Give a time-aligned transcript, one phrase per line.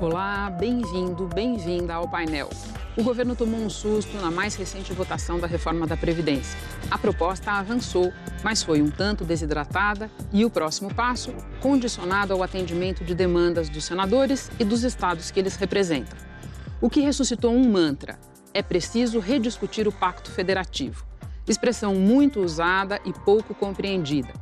[0.00, 2.50] Olá, bem-vindo, bem-vinda ao painel.
[2.96, 6.58] O governo tomou um susto na mais recente votação da reforma da Previdência.
[6.90, 13.04] A proposta avançou, mas foi um tanto desidratada e o próximo passo condicionado ao atendimento
[13.04, 16.18] de demandas dos senadores e dos estados que eles representam.
[16.80, 18.18] O que ressuscitou um mantra:
[18.52, 21.06] é preciso rediscutir o Pacto Federativo.
[21.46, 24.32] Expressão muito usada e pouco compreendida.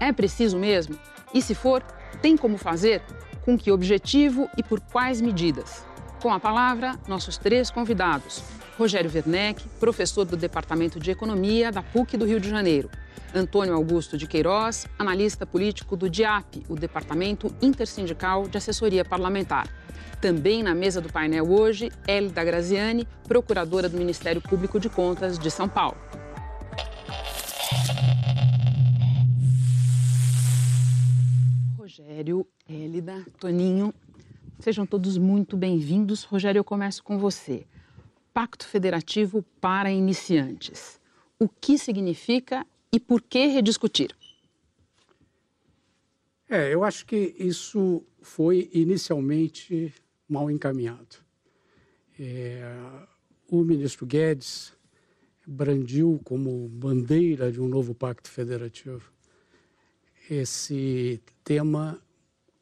[0.00, 0.98] É preciso mesmo?
[1.32, 1.82] E se for,
[2.20, 3.02] tem como fazer?
[3.48, 5.82] Com que objetivo e por quais medidas?
[6.20, 8.42] Com a palavra, nossos três convidados.
[8.76, 12.90] Rogério Werneck, professor do Departamento de Economia da PUC do Rio de Janeiro.
[13.34, 19.66] Antônio Augusto de Queiroz, analista político do DIAP, o Departamento Intersindical de Assessoria Parlamentar.
[20.20, 25.50] Também na mesa do painel hoje, Hélida Graziani, procuradora do Ministério Público de Contas de
[25.50, 25.96] São Paulo.
[31.78, 33.94] Rogério, Hélida, Toninho,
[34.60, 36.24] sejam todos muito bem-vindos.
[36.24, 37.66] Rogério, eu começo com você.
[38.34, 41.00] Pacto Federativo para Iniciantes.
[41.38, 44.14] O que significa e por que rediscutir?
[46.46, 49.94] É, eu acho que isso foi inicialmente
[50.28, 51.16] mal encaminhado.
[52.20, 52.62] É,
[53.50, 54.74] o ministro Guedes
[55.46, 59.10] brandiu como bandeira de um novo pacto federativo
[60.28, 61.98] esse tema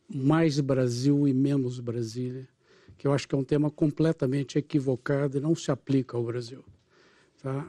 [0.09, 2.49] mais Brasil e menos Brasília,
[2.97, 6.65] que eu acho que é um tema completamente equivocado e não se aplica ao Brasil.
[7.37, 7.67] Está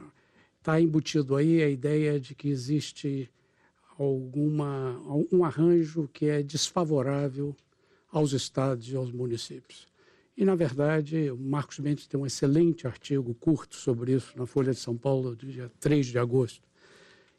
[0.62, 3.30] tá embutido aí a ideia de que existe
[3.98, 5.00] alguma
[5.32, 7.54] um arranjo que é desfavorável
[8.10, 9.86] aos estados e aos municípios.
[10.36, 14.72] E, na verdade, o Marcos Mendes tem um excelente artigo curto sobre isso na Folha
[14.72, 16.62] de São Paulo, do dia 3 de agosto,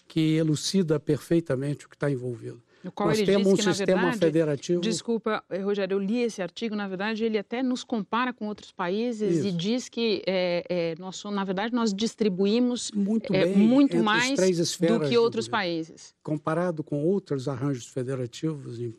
[0.05, 2.61] que elucida perfeitamente o que está envolvido.
[2.83, 4.81] No qual Nós temos um sistema verdade, federativo.
[4.81, 6.75] Desculpa, eh, Rogério, eu li esse artigo.
[6.75, 9.47] Na verdade, ele até nos compara com outros países Isso.
[9.47, 14.39] e diz que, é, é, nós, na verdade, nós distribuímos muito, é, muito mais
[14.79, 16.15] do que outros países.
[16.23, 18.95] Comparado com outros arranjos federativos em,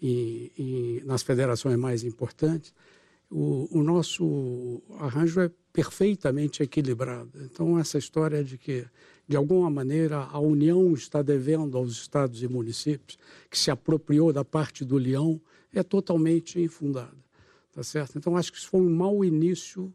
[0.00, 2.72] em, em, nas federações mais importantes,
[3.30, 7.30] o, o nosso arranjo é perfeitamente equilibrado.
[7.42, 8.86] Então, essa história de que
[9.28, 13.18] de alguma maneira, a União está devendo aos estados e municípios,
[13.50, 15.38] que se apropriou da parte do leão,
[15.72, 17.16] é totalmente infundada.
[17.72, 18.16] Tá certo?
[18.16, 19.92] Então, acho que isso foi um mau início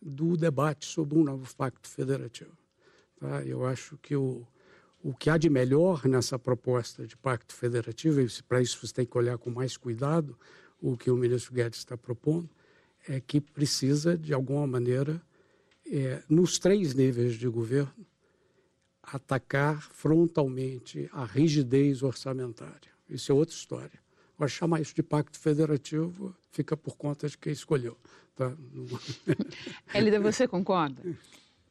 [0.00, 2.56] do debate sobre um novo pacto federativo.
[3.18, 3.42] Tá?
[3.42, 4.46] Eu acho que o,
[5.02, 9.04] o que há de melhor nessa proposta de pacto federativo, e para isso você tem
[9.04, 10.38] que olhar com mais cuidado
[10.80, 12.48] o que o ministro Guedes está propondo,
[13.08, 15.20] é que precisa, de alguma maneira,
[15.90, 18.06] é, nos três níveis de governo,
[19.02, 22.90] atacar frontalmente a rigidez orçamentária.
[23.08, 24.00] Isso é outra história.
[24.36, 27.96] Agora, chamar isso de pacto federativo fica por conta de quem escolheu.
[28.34, 28.52] Tá?
[29.94, 31.02] Elida, você concorda?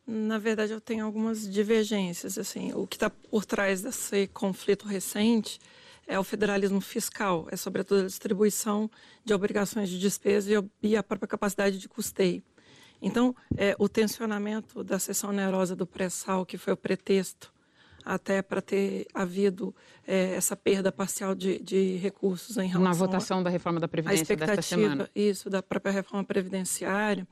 [0.06, 2.38] Na verdade, eu tenho algumas divergências.
[2.38, 5.60] Assim, o que está por trás desse conflito recente
[6.08, 8.90] é o federalismo fiscal, é sobretudo a distribuição
[9.24, 10.50] de obrigações de despesa
[10.82, 12.42] e a própria capacidade de custeio.
[13.02, 17.54] Então, é, o tensionamento da sessão onerosa do pré-sal, que foi o pretexto
[18.04, 19.76] até para ter havido
[20.08, 23.88] é, essa perda parcial de, de, recursos em relação na votação a, da reforma da
[23.88, 25.10] previdência desta semana.
[25.14, 27.28] Isso da própria reforma previdenciária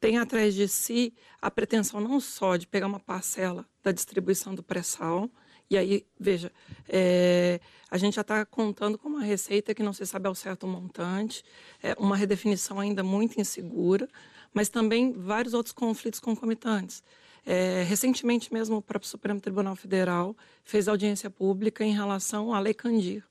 [0.00, 4.62] tem atrás de si a pretensão não só de pegar uma parcela da distribuição do
[4.62, 5.30] pré-sal
[5.68, 6.52] e aí veja
[6.88, 7.60] é,
[7.90, 10.68] a gente já está contando com uma receita que não se sabe ao certo o
[10.68, 11.42] montante,
[11.82, 14.08] é uma redefinição ainda muito insegura
[14.56, 17.02] mas também vários outros conflitos concomitantes.
[17.44, 20.34] É, recentemente mesmo, o próprio Supremo Tribunal Federal
[20.64, 23.22] fez audiência pública em relação à Lei Candir.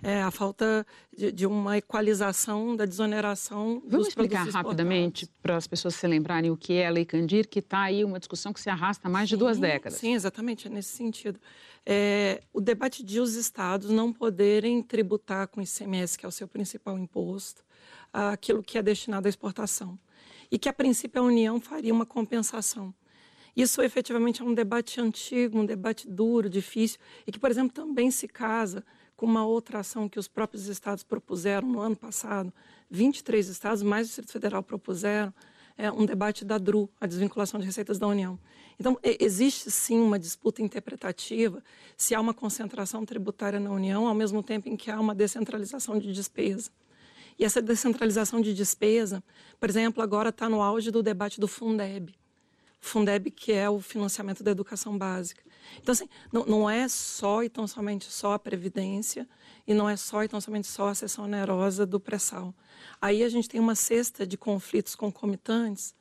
[0.00, 0.86] É, a falta
[1.18, 6.56] de, de, uma equalização da desoneração Vamos explicar rapidamente para as pessoas se lembrarem o
[6.56, 9.28] que é a Lei Candir, que está aí uma discussão que se arrasta há mais
[9.28, 9.98] sim, de duas décadas.
[9.98, 11.40] Sim, exatamente, é nesse sentido.
[11.84, 16.32] É, o debate de os estados não poderem tributar com o ICMS, que é o
[16.32, 17.64] seu principal imposto,
[18.12, 19.98] aquilo que é destinado à exportação
[20.52, 22.94] e que, a princípio, a União faria uma compensação.
[23.56, 28.10] Isso efetivamente é um debate antigo, um debate duro, difícil, e que, por exemplo, também
[28.10, 28.84] se casa
[29.16, 32.52] com uma outra ação que os próprios estados propuseram no ano passado.
[32.90, 35.32] 23 estados, mais o Distrito Federal, propuseram
[35.76, 38.38] é, um debate da DRU, a desvinculação de receitas da União.
[38.78, 41.62] Então, existe sim uma disputa interpretativa
[41.96, 45.98] se há uma concentração tributária na União, ao mesmo tempo em que há uma descentralização
[45.98, 46.70] de despesa.
[47.42, 49.20] E essa descentralização de despesa,
[49.58, 52.14] por exemplo, agora está no auge do debate do Fundeb.
[52.80, 55.42] Fundeb, que é o financiamento da educação básica.
[55.80, 59.28] Então, assim, não, não é só e tão somente só a Previdência
[59.66, 62.54] e não é só e tão somente só a seção onerosa do pré-sal.
[63.00, 65.96] Aí a gente tem uma cesta de conflitos concomitantes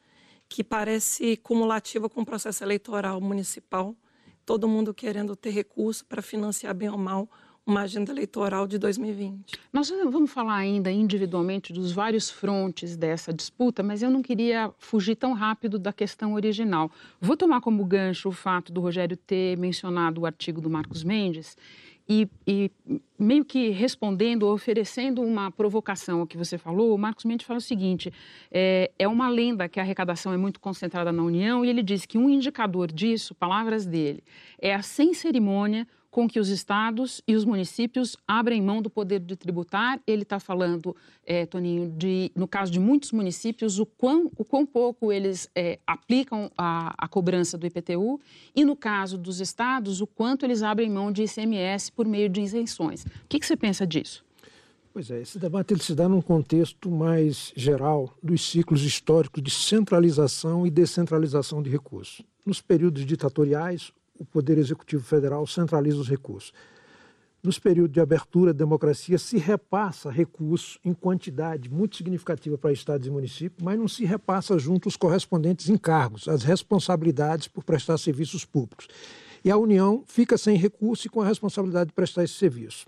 [0.48, 3.96] que parece cumulativa com o processo eleitoral municipal,
[4.46, 7.28] todo mundo querendo ter recurso para financiar bem ou mal
[7.66, 9.60] uma agenda eleitoral de 2020.
[9.72, 15.16] Nós vamos falar ainda individualmente dos vários frontes dessa disputa, mas eu não queria fugir
[15.16, 16.92] tão rápido da questão original.
[17.20, 21.56] Vou tomar como gancho o fato do Rogério ter mencionado o artigo do Marcos Mendes
[22.10, 22.70] e, e,
[23.18, 27.62] meio que respondendo, oferecendo uma provocação ao que você falou, o Marcos Mendes fala o
[27.62, 28.12] seguinte:
[28.52, 32.06] é, é, uma lenda que a arrecadação é muito concentrada na União, e ele diz
[32.06, 34.24] que um indicador disso, palavras dele,
[34.60, 39.22] é a sem cerimônia com que os estados e os municípios abrem mão do poder
[39.22, 40.00] de tributar.
[40.06, 40.94] Ele está falando,
[41.26, 45.80] é, Toninho, de, no caso de muitos municípios, o quão, o quão pouco eles é,
[45.88, 48.20] aplicam a, a, cobrança do IPTU
[48.54, 52.42] e, no caso dos estados, o quanto eles abrem mão de ICMS por meio de
[52.42, 53.06] isenções.
[53.06, 54.26] O que, que você pensa disso?
[54.94, 59.50] Pois é, esse debate ele se dá num contexto mais geral dos ciclos históricos de
[59.50, 62.22] centralização e descentralização de recursos.
[62.46, 66.54] Nos períodos ditatoriais, o Poder Executivo Federal centraliza os recursos.
[67.44, 73.10] Nos períodos de abertura democracia, se repassa recursos em quantidade muito significativa para estados e
[73.10, 78.88] municípios, mas não se repassa junto os correspondentes encargos, as responsabilidades por prestar serviços públicos.
[79.44, 82.86] E a União fica sem recurso e com a responsabilidade de prestar esse serviço.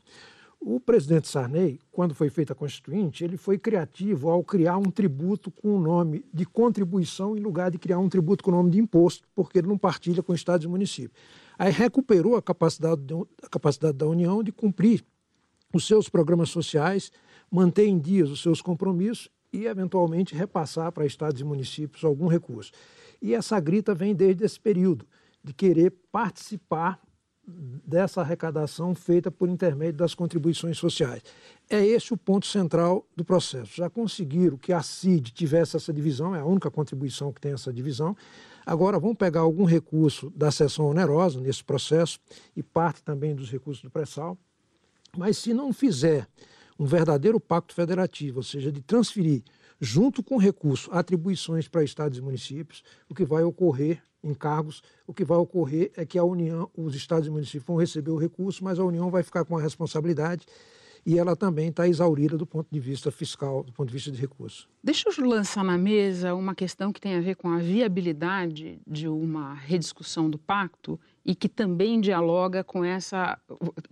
[0.65, 5.51] O presidente Sarney, quando foi feita a Constituinte, ele foi criativo ao criar um tributo
[5.51, 8.79] com o nome de contribuição em lugar de criar um tributo com o nome de
[8.79, 11.21] imposto, porque ele não partilha com estados e municípios.
[11.59, 13.03] Aí recuperou a capacidade,
[13.43, 15.03] a capacidade da União de cumprir
[15.73, 17.11] os seus programas sociais,
[17.51, 22.71] manter em dias os seus compromissos e, eventualmente, repassar para estados e municípios algum recurso.
[23.21, 25.05] E essa grita vem desde esse período,
[25.43, 27.01] de querer participar
[27.45, 31.21] dessa arrecadação feita por intermédio das contribuições sociais.
[31.69, 33.75] É esse o ponto central do processo.
[33.75, 37.73] Já conseguiram que a CID tivesse essa divisão, é a única contribuição que tem essa
[37.73, 38.15] divisão.
[38.65, 42.19] Agora vão pegar algum recurso da seção onerosa nesse processo
[42.55, 44.37] e parte também dos recursos do pré-sal.
[45.17, 46.27] Mas se não fizer
[46.79, 49.43] um verdadeiro pacto federativo, ou seja, de transferir
[49.79, 55.13] junto com o recurso atribuições para estados e municípios, o que vai ocorrer encargos, o
[55.13, 58.63] que vai ocorrer é que a União, os estados e municípios vão receber o recurso,
[58.63, 60.45] mas a União vai ficar com a responsabilidade
[61.05, 64.19] e ela também está exaurida do ponto de vista fiscal, do ponto de vista de
[64.19, 64.67] recursos.
[64.81, 69.07] Deixa eu lançar na mesa uma questão que tem a ver com a viabilidade de
[69.07, 73.37] uma rediscussão do pacto e que também dialoga com essa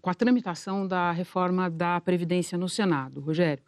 [0.02, 3.64] com a tramitação da reforma da previdência no Senado, Rogério.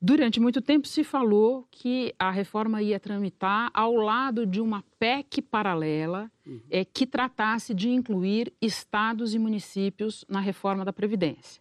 [0.00, 5.42] Durante muito tempo se falou que a reforma ia tramitar ao lado de uma PEC
[5.42, 6.60] paralela uhum.
[6.70, 11.60] é, que tratasse de incluir estados e municípios na reforma da Previdência.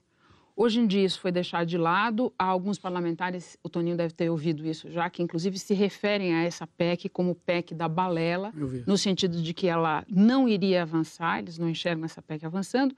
[0.59, 2.33] Hoje em dia isso foi deixado de lado.
[2.37, 6.43] Há alguns parlamentares, o Toninho deve ter ouvido isso já, que inclusive se referem a
[6.43, 8.51] essa PEC como PEC da balela,
[8.87, 12.95] no sentido de que ela não iria avançar, eles não enxergam essa PEC avançando.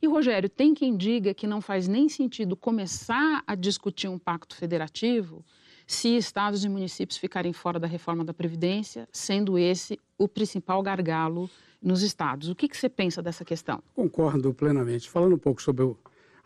[0.00, 4.54] E, Rogério, tem quem diga que não faz nem sentido começar a discutir um pacto
[4.54, 5.44] federativo
[5.88, 11.50] se estados e municípios ficarem fora da reforma da Previdência, sendo esse o principal gargalo
[11.82, 12.48] nos estados.
[12.48, 13.82] O que, que você pensa dessa questão?
[13.96, 15.10] Concordo plenamente.
[15.10, 15.96] Falando um pouco sobre o,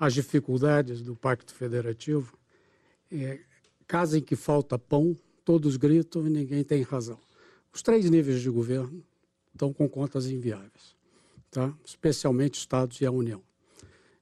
[0.04, 2.36] as dificuldades do pacto federativo,
[3.10, 3.40] é,
[4.16, 7.18] em que falta pão, todos gritam e ninguém tem razão.
[7.72, 9.04] Os três níveis de governo
[9.52, 10.94] estão com contas inviáveis
[11.54, 11.72] tá?
[11.84, 13.40] especialmente Estados e a União.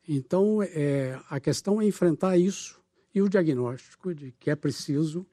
[0.07, 2.79] Então, é, a questão é enfrentar isso
[3.15, 5.27] e o diagnóstico de que é preciso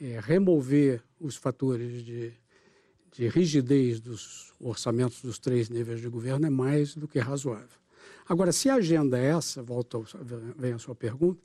[0.00, 2.32] é, remover os fatores de,
[3.12, 7.83] de rigidez dos orçamentos dos três níveis de governo é mais do que razoável.
[8.28, 9.98] Agora, se a agenda é essa, volta,
[10.56, 11.40] vem a sua pergunta,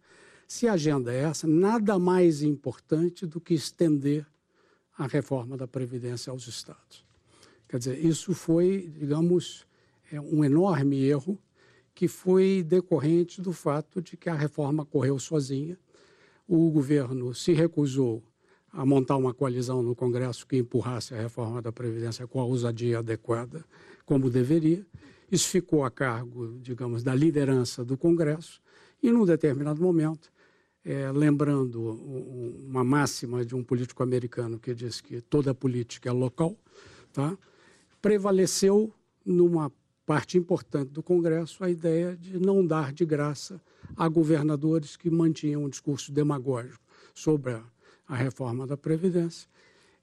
[0.48, 4.26] se a agenda é essa, nada mais importante do que estender
[4.98, 7.06] a reforma da Previdência aos Estados.
[7.68, 9.66] Quer dizer, isso foi, digamos,
[10.12, 11.38] é um enorme erro
[11.94, 15.78] que foi decorrente do fato de que a reforma correu sozinha.
[16.48, 18.24] O governo se recusou
[18.72, 23.00] a montar uma coalizão no Congresso que empurrasse a reforma da Previdência com a ousadia
[23.00, 23.64] adequada,
[24.06, 24.86] como deveria.
[25.32, 28.62] Isso ficou a cargo, digamos, da liderança do Congresso
[29.02, 30.32] e, num determinado momento,
[30.84, 31.82] é, lembrando
[32.68, 36.58] uma máxima de um político americano que diz que toda política é local,
[37.14, 37.38] tá?
[38.02, 38.94] prevaleceu
[39.26, 39.72] numa
[40.06, 43.62] parte importante do Congresso a ideia de não dar de graça
[43.96, 46.84] a governadores que mantinham um discurso demagógico
[47.14, 47.64] sobre a,
[48.08, 49.48] a reforma da Previdência.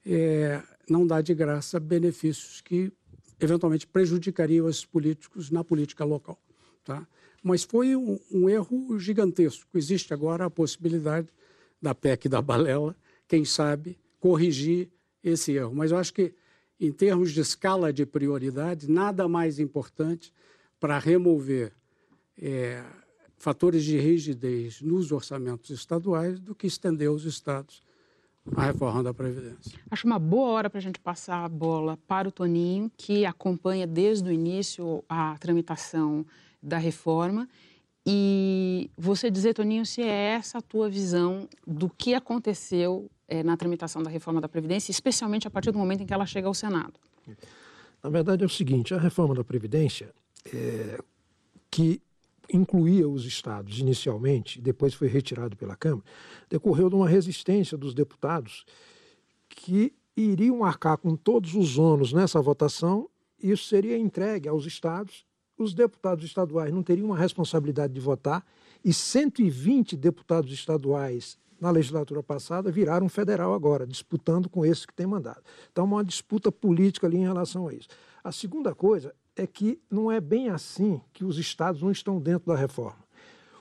[0.05, 2.93] É, não dá de graça benefícios que
[3.39, 6.39] eventualmente prejudicariam esses políticos na política local.
[6.83, 7.07] Tá?
[7.43, 9.77] Mas foi um, um erro gigantesco.
[9.77, 11.27] Existe agora a possibilidade
[11.81, 12.95] da PEC da balela,
[13.27, 14.89] quem sabe, corrigir
[15.23, 15.73] esse erro.
[15.75, 16.33] Mas eu acho que,
[16.79, 20.33] em termos de escala de prioridade, nada mais importante
[20.79, 21.73] para remover
[22.39, 22.83] é,
[23.35, 27.81] fatores de rigidez nos orçamentos estaduais do que estender os estados
[28.55, 29.79] a reforma da Previdência.
[29.89, 33.85] Acho uma boa hora para a gente passar a bola para o Toninho, que acompanha
[33.85, 36.25] desde o início a tramitação
[36.61, 37.47] da reforma.
[38.05, 43.57] E você dizer, Toninho, se é essa a tua visão do que aconteceu é, na
[43.57, 46.53] tramitação da reforma da Previdência, especialmente a partir do momento em que ela chega ao
[46.53, 46.93] Senado.
[48.01, 50.13] Na verdade é o seguinte, a reforma da Previdência,
[50.53, 50.99] é,
[51.69, 52.01] que
[52.51, 56.05] incluía os estados inicialmente, depois foi retirado pela Câmara,
[56.49, 58.65] decorreu de uma resistência dos deputados
[59.49, 63.09] que iriam arcar com todos os ônus nessa votação,
[63.41, 65.25] isso seria entregue aos estados.
[65.57, 68.45] Os deputados estaduais não teriam uma responsabilidade de votar,
[68.83, 75.07] e 120 deputados estaduais na legislatura passada viraram federal agora, disputando com esses que têm
[75.07, 75.41] mandado.
[75.71, 77.87] Então, uma disputa política ali em relação a isso.
[78.23, 82.47] A segunda coisa é que não é bem assim que os estados não estão dentro
[82.47, 83.05] da reforma.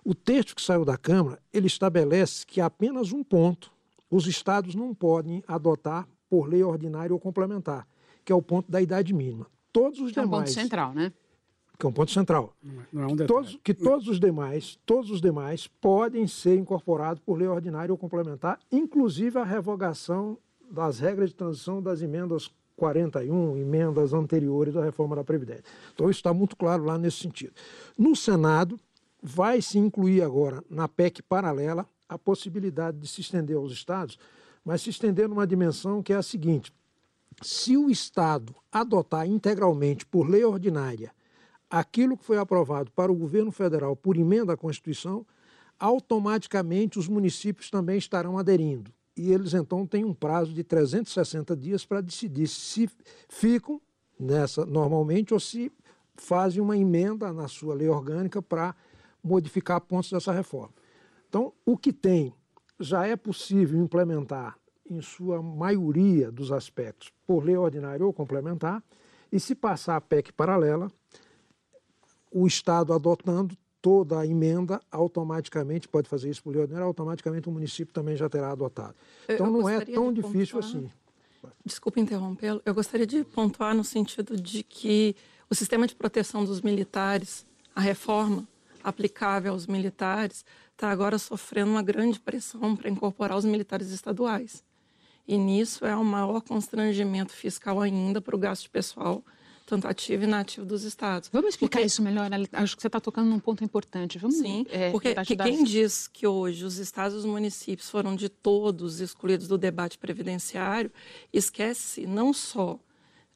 [0.05, 3.71] O texto que saiu da Câmara, ele estabelece que apenas um ponto
[4.11, 7.87] os estados não podem adotar por lei ordinária ou complementar,
[8.25, 9.47] que é o ponto da idade mínima.
[9.73, 10.25] Todos os que demais.
[10.25, 11.13] É um ponto central, né?
[11.79, 12.57] Que é um ponto central.
[12.93, 13.29] Não é um detalhe.
[13.29, 17.99] todos, que todos os demais, todos os demais podem ser incorporados por lei ordinária ou
[17.99, 20.39] complementar, inclusive a revogação
[20.71, 25.65] das regras de transição das emendas 41 emendas anteriores à reforma da Previdência.
[25.95, 27.53] Então, isso está muito claro lá nesse sentido.
[27.97, 28.79] No Senado,
[29.23, 34.19] vai se incluir agora na PEC paralela a possibilidade de se estender aos estados,
[34.65, 36.73] mas se estender numa dimensão que é a seguinte:
[37.43, 41.13] se o Estado adotar integralmente por lei ordinária
[41.69, 45.27] aquilo que foi aprovado para o governo federal por emenda à Constituição,
[45.79, 51.87] automaticamente os municípios também estarão aderindo e eles então têm um prazo de 360 dias
[51.87, 52.89] para decidir se
[53.29, 53.81] ficam
[54.19, 55.73] nessa normalmente ou se
[56.15, 58.75] fazem uma emenda na sua lei orgânica para
[59.23, 60.75] modificar pontos dessa reforma.
[61.29, 62.33] Então, o que tem
[62.79, 64.59] já é possível implementar
[64.89, 68.83] em sua maioria dos aspectos por lei ordinária ou complementar,
[69.33, 70.91] e se passar a PEC paralela,
[72.31, 73.57] o Estado adotando
[73.87, 78.29] toda a emenda, automaticamente, pode fazer isso por lei ordinária, automaticamente o município também já
[78.29, 78.97] terá adotado.
[79.29, 80.91] Então não é tão difícil assim.
[81.65, 85.15] Desculpe interrompê-lo, eu gostaria de pontuar no sentido de que
[85.49, 88.49] o sistema de proteção dos militares, a reforma
[88.83, 94.65] aplicável aos militares, está agora sofrendo uma grande pressão para incorporar os militares estaduais.
[95.29, 99.23] E nisso é o maior constrangimento fiscal ainda para o gasto pessoal
[99.67, 101.29] tanto ativo e inativo dos estados.
[101.33, 101.87] Vamos explicar porque...
[101.89, 102.31] isso melhor?
[102.53, 104.17] Acho que você está tocando num ponto importante.
[104.17, 108.15] Vamos Sim, é, porque que quem diz que hoje os estados e os municípios foram
[108.15, 110.91] de todos excluídos do debate previdenciário,
[111.33, 112.79] esquece não só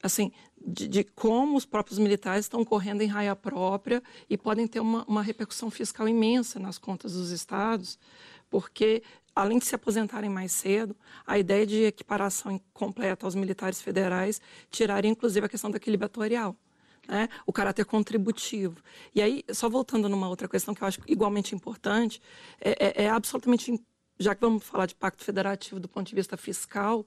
[0.03, 0.31] assim
[0.65, 5.05] de, de, como os próprios militares estão correndo em raia própria e podem ter uma,
[5.07, 7.99] uma repercussão fiscal imensa nas contas dos estados,
[8.49, 9.03] porque
[9.41, 10.95] além de se aposentarem mais cedo,
[11.27, 16.57] a ideia de equiparação completa aos militares federais tiraria inclusive a questão do equilíbrio atuarial.
[17.09, 17.29] Né?
[17.45, 18.77] o caráter contributivo.
[19.13, 22.23] E aí, só voltando numa outra questão que eu acho igualmente importante,
[22.61, 23.83] é, é, é absolutamente,
[24.17, 27.05] já que vamos falar de pacto federativo do ponto de vista fiscal,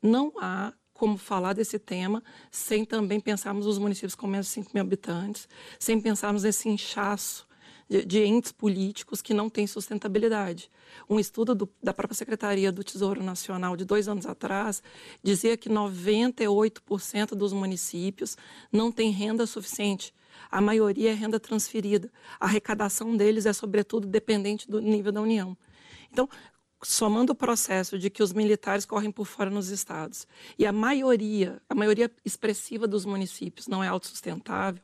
[0.00, 4.70] não há como falar desse tema sem também pensarmos nos municípios com menos de 5
[4.72, 5.46] mil habitantes,
[5.78, 7.46] sem pensarmos nesse inchaço
[8.00, 10.70] de, entes políticos que não têm sustentabilidade.
[11.08, 14.82] Um estudo do, da própria Secretaria do Tesouro Nacional de dois anos atrás
[15.22, 18.36] dizia que 98% dos municípios
[18.72, 20.14] não têm renda suficiente.
[20.50, 22.10] A maioria é renda transferida.
[22.40, 25.56] A arrecadação deles é, sobretudo, dependente do nível da União.
[26.10, 26.28] Então,
[26.82, 30.26] somando o processo de que os militares correm por fora nos estados
[30.58, 34.82] e a maioria, a maioria expressiva dos municípios não é autossustentável,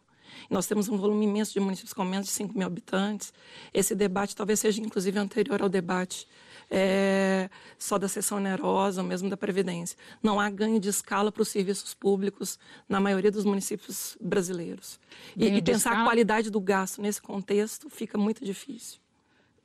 [0.50, 3.32] nós temos um volume imenso de municípios com menos de 5 mil habitantes.
[3.72, 6.26] Esse debate talvez seja, inclusive, anterior ao debate
[6.70, 9.96] é, só da sessão onerosa, ou mesmo da Previdência.
[10.22, 12.58] Não há ganho de escala para os serviços públicos
[12.88, 14.98] na maioria dos municípios brasileiros.
[15.36, 16.02] E, e pensar escala...
[16.02, 18.98] a qualidade do gasto nesse contexto fica muito difícil.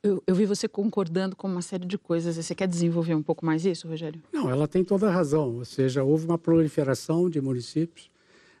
[0.02, 2.36] Eu, eu, vi você concordando com uma série de coisas.
[2.36, 4.22] Você quer desenvolver um pouco mais isso, Rogério?
[4.30, 5.56] Não, ela tem toda a razão.
[5.56, 8.10] Ou seja, houve uma proliferação de municípios,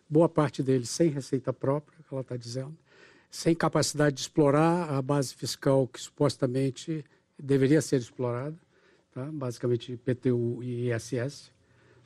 [0.08, 2.76] boa parte deles sem receita própria, ela está dizendo,
[3.30, 7.04] sem capacidade de explorar a base fiscal que supostamente
[7.38, 8.56] deveria ser explorada,
[9.12, 9.28] tá?
[9.32, 11.50] basicamente IPTU e ISS.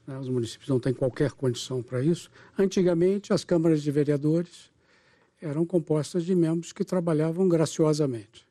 [0.07, 0.19] Né?
[0.19, 2.31] Os municípios não têm qualquer condição para isso.
[2.59, 4.71] Antigamente, as câmaras de vereadores
[5.41, 8.49] eram compostas de membros que trabalhavam graciosamente.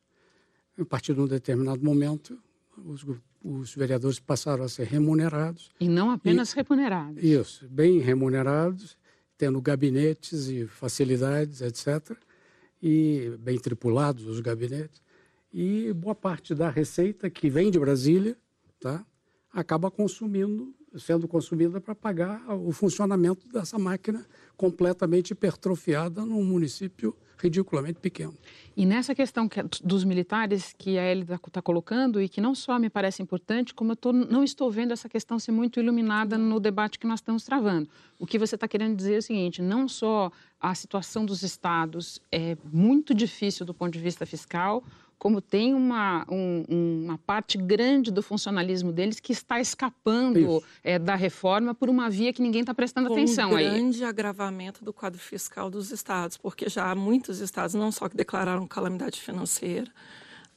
[0.80, 2.38] A partir de um determinado momento,
[2.84, 3.04] os,
[3.42, 5.70] os vereadores passaram a ser remunerados.
[5.80, 7.22] E não apenas e, remunerados.
[7.22, 8.96] Isso, bem remunerados,
[9.38, 12.18] tendo gabinetes e facilidades, etc.
[12.82, 15.00] E bem tripulados os gabinetes.
[15.52, 18.36] E boa parte da receita que vem de Brasília
[18.78, 19.06] tá,
[19.50, 24.26] acaba consumindo sendo consumida para pagar o funcionamento dessa máquina
[24.56, 28.34] completamente hipertrofiada num município ridiculamente pequeno.
[28.76, 32.40] E nessa questão que, é dos militares que a Elida está tá colocando e que
[32.40, 35.80] não só me parece importante, como eu tô, não estou vendo essa questão ser muito
[35.80, 37.88] iluminada no debate que nós estamos travando.
[38.18, 40.30] O que você está querendo dizer é o seguinte: não só
[40.60, 44.84] a situação dos estados é muito difícil do ponto de vista fiscal,
[45.18, 46.64] como tem uma, um,
[47.04, 52.32] uma parte grande do funcionalismo deles que está escapando é, da reforma por uma via
[52.32, 53.68] que ninguém está prestando Com atenção um aí.
[53.68, 58.16] grande agravamento do quadro fiscal dos estados, porque já há muitos estados, não só que
[58.16, 59.90] declararam calamidade financeira,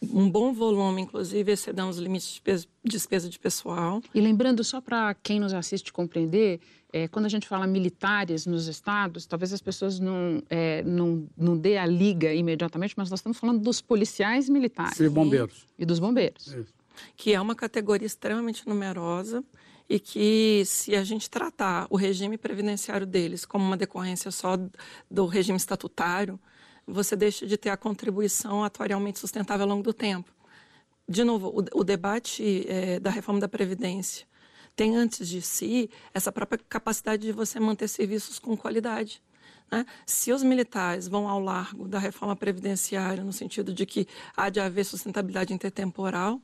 [0.01, 4.01] um bom volume, inclusive excedendo os limites de despesa de pessoal.
[4.13, 6.59] E lembrando, só para quem nos assiste compreender,
[6.93, 11.57] é, quando a gente fala militares nos estados, talvez as pessoas não, é, não, não
[11.57, 14.99] dê a liga imediatamente, mas nós estamos falando dos policiais militares.
[14.99, 15.67] E bombeiros.
[15.77, 16.47] E dos bombeiros.
[16.47, 16.73] Isso.
[17.15, 19.43] Que é uma categoria extremamente numerosa
[19.89, 24.57] e que, se a gente tratar o regime previdenciário deles como uma decorrência só
[25.09, 26.39] do regime estatutário,
[26.85, 30.31] você deixa de ter a contribuição atuarialmente sustentável ao longo do tempo.
[31.07, 34.25] De novo, o, o debate é, da reforma da Previdência
[34.75, 39.21] tem antes de si essa própria capacidade de você manter serviços com qualidade.
[39.71, 39.85] Né?
[40.05, 44.59] Se os militares vão ao largo da reforma previdenciária, no sentido de que há de
[44.59, 46.41] haver sustentabilidade intertemporal,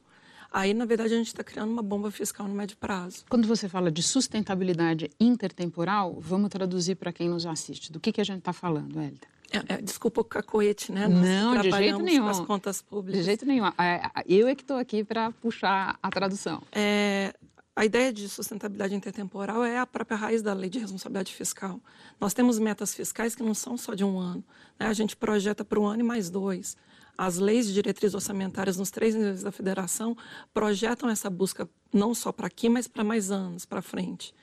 [0.52, 3.26] aí, na verdade, a gente está criando uma bomba fiscal no médio prazo.
[3.30, 7.92] Quando você fala de sustentabilidade intertemporal, vamos traduzir para quem nos assiste.
[7.92, 9.28] Do que, que a gente está falando, Hélida?
[9.52, 11.08] É, é, desculpa o cacoete, né?
[11.08, 12.28] Nós não, de jeito nenhum.
[12.28, 13.20] As contas públicas.
[13.20, 13.68] De jeito nenhum.
[13.78, 16.62] É, eu é que estou aqui para puxar a tradução.
[16.72, 17.34] É,
[17.78, 21.80] a ideia de sustentabilidade intertemporal é a própria raiz da lei de responsabilidade fiscal.
[22.20, 24.44] Nós temos metas fiscais que não são só de um ano.
[24.80, 24.88] Né?
[24.88, 26.76] A gente projeta para um ano e mais dois.
[27.16, 30.18] As leis de diretrizes orçamentárias nos três níveis da federação
[30.52, 34.34] projetam essa busca não só para aqui, mas para mais anos para frente.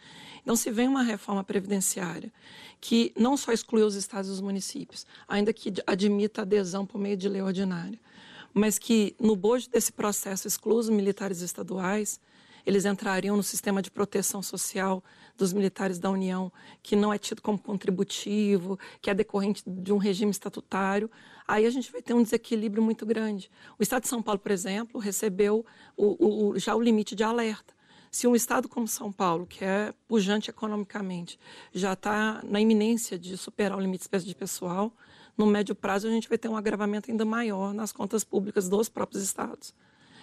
[0.41, 2.33] Então, se vem uma reforma previdenciária
[2.81, 7.17] que não só exclui os estados e os municípios, ainda que admita adesão por meio
[7.17, 7.99] de lei ordinária,
[8.53, 12.21] mas que no bojo desse processo exclui os militares estaduais,
[12.67, 15.03] eles entrariam no sistema de proteção social
[15.37, 19.99] dos militares da União, que não é tido como contributivo, que é decorrente de um
[19.99, 21.11] regime estatutário.
[21.47, 23.51] Aí a gente vai ter um desequilíbrio muito grande.
[23.79, 25.65] O Estado de São Paulo, por exemplo, recebeu
[25.97, 27.75] o, o, já o limite de alerta.
[28.11, 31.37] Se um estado como São Paulo, que é pujante economicamente,
[31.73, 34.93] já está na iminência de superar o limite de despesa de pessoal,
[35.37, 38.89] no médio prazo a gente vai ter um agravamento ainda maior nas contas públicas dos
[38.89, 39.75] próprios estados.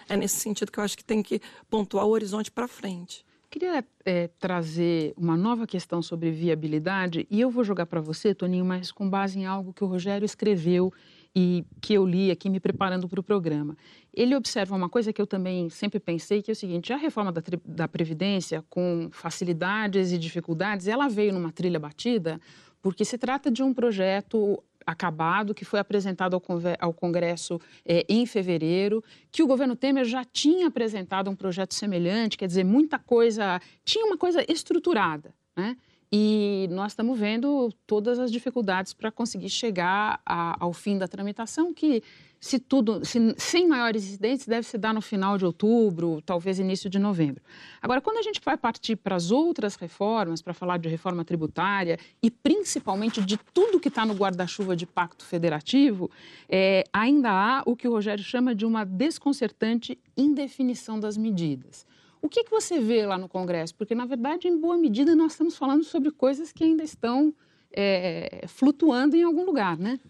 [0.08, 3.24] É nesse sentido que eu acho que tem que pontuar o horizonte para frente.
[3.50, 8.64] Queria é, trazer uma nova questão sobre viabilidade e eu vou jogar para você, Toninho,
[8.64, 10.90] mas com base em algo que o Rogério escreveu
[11.36, 13.76] e que eu li aqui me preparando para o programa.
[14.12, 17.30] Ele observa uma coisa que eu também sempre pensei, que é o seguinte, a reforma
[17.30, 22.40] da, da Previdência, com facilidades e dificuldades, ela veio numa trilha batida
[22.82, 26.40] porque se trata de um projeto acabado, que foi apresentado
[26.78, 32.36] ao, Congresso é, em fevereiro, que o governo Temer já tinha apresentado um projeto semelhante,
[32.36, 35.76] quer dizer, muita coisa, tinha uma coisa estruturada, né?
[36.14, 41.72] E nós estamos vendo todas as dificuldades para conseguir chegar a, ao fim da tramitação,
[41.72, 42.02] que
[42.42, 46.90] se tudo, se, sem maiores incidentes, deve se dar no final de outubro, talvez início
[46.90, 47.40] de novembro.
[47.80, 52.00] Agora, quando a gente vai partir para as outras reformas, para falar de reforma tributária
[52.20, 56.10] e principalmente de tudo que está no guarda-chuva de pacto federativo,
[56.48, 61.86] é, ainda há o que o Rogério chama de uma desconcertante indefinição das medidas.
[62.20, 63.72] O que, que você vê lá no Congresso?
[63.76, 67.32] Porque, na verdade, em boa medida, nós estamos falando sobre coisas que ainda estão
[67.70, 70.00] é, flutuando em algum lugar, né?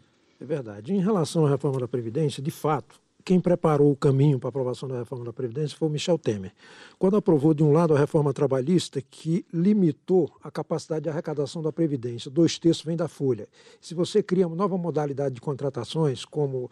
[0.42, 0.92] É verdade.
[0.92, 4.88] Em relação à reforma da Previdência, de fato, quem preparou o caminho para a aprovação
[4.88, 6.52] da reforma da Previdência foi o Michel Temer.
[6.98, 11.70] Quando aprovou, de um lado, a reforma trabalhista, que limitou a capacidade de arrecadação da
[11.70, 13.46] Previdência, dois terços vem da Folha.
[13.80, 16.68] Se você cria uma nova modalidade de contratações, como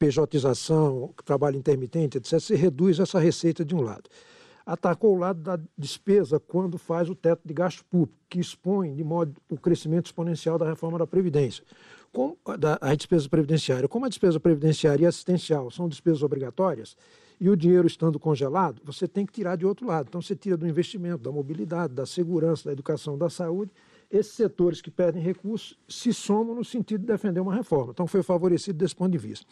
[0.00, 4.10] pejotização, trabalho intermitente, etc., você reduz essa receita de um lado.
[4.64, 9.02] Atacou o lado da despesa quando faz o teto de gasto público, que expõe de
[9.02, 11.64] modo o crescimento exponencial da reforma da Previdência
[12.12, 13.88] como, da, a despesa previdenciária.
[13.88, 16.96] Como a despesa previdenciária e assistencial são despesas obrigatórias,
[17.40, 20.06] E o dinheiro estando congelado, você tem que tirar de outro lado.
[20.08, 23.72] Então, você tira do investimento, da mobilidade, da segurança, da educação, da saúde.
[24.12, 27.92] Esses setores que perdem recursos se somam no sentido de defender uma reforma.
[27.92, 29.46] Então, foi favorecido desse ponto de vista.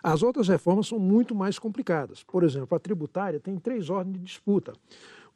[0.00, 2.22] As outras reformas são muito mais complicadas.
[2.22, 4.72] Por exemplo, a tributária tem três ordens de disputa.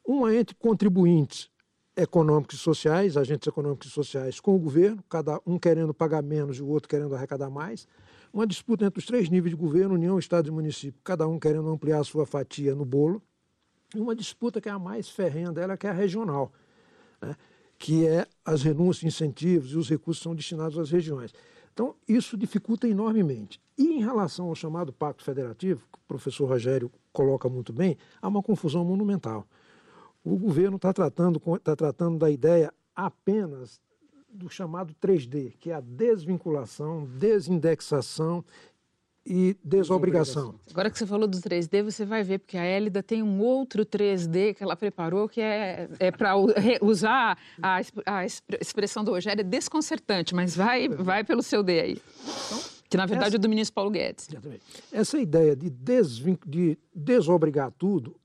[0.07, 1.51] Uma entre contribuintes
[1.93, 6.57] econômicos e sociais, agentes econômicos e sociais com o governo, cada um querendo pagar menos
[6.57, 7.85] e o outro querendo arrecadar mais.
[8.31, 11.67] Uma disputa entre os três níveis de governo, União, Estado e município, cada um querendo
[11.67, 13.21] ampliar a sua fatia no bolo.
[13.93, 16.53] E uma disputa que é a mais ferrenha dela, que é a regional,
[17.21, 17.35] né?
[17.79, 21.33] Que é as renúncias, incentivos e os recursos são destinados às regiões.
[21.73, 23.59] Então, isso dificulta enormemente.
[23.77, 28.27] E em relação ao chamado Pacto Federativo, que o professor Rogério coloca muito bem, há
[28.27, 29.47] uma confusão monumental.
[30.21, 33.79] O governo está tratando, tá tratando da ideia apenas
[34.29, 38.43] do chamado 3D, que é a desvinculação, desindexação
[39.29, 40.55] e desobrigação.
[40.71, 43.85] Agora que você falou do 3D, você vai ver, porque a Hélida tem um outro
[43.85, 46.33] 3D que ela preparou, que é, é para
[46.81, 52.01] usar a, a, expressão do Rogério, é desconcertante, mas vai, vai pelo seu D aí.
[52.89, 54.27] Que, na verdade, Essa, é do ministro Paulo Guedes.
[54.91, 58.15] Essa ideia de, desvin, de desobrigar tudo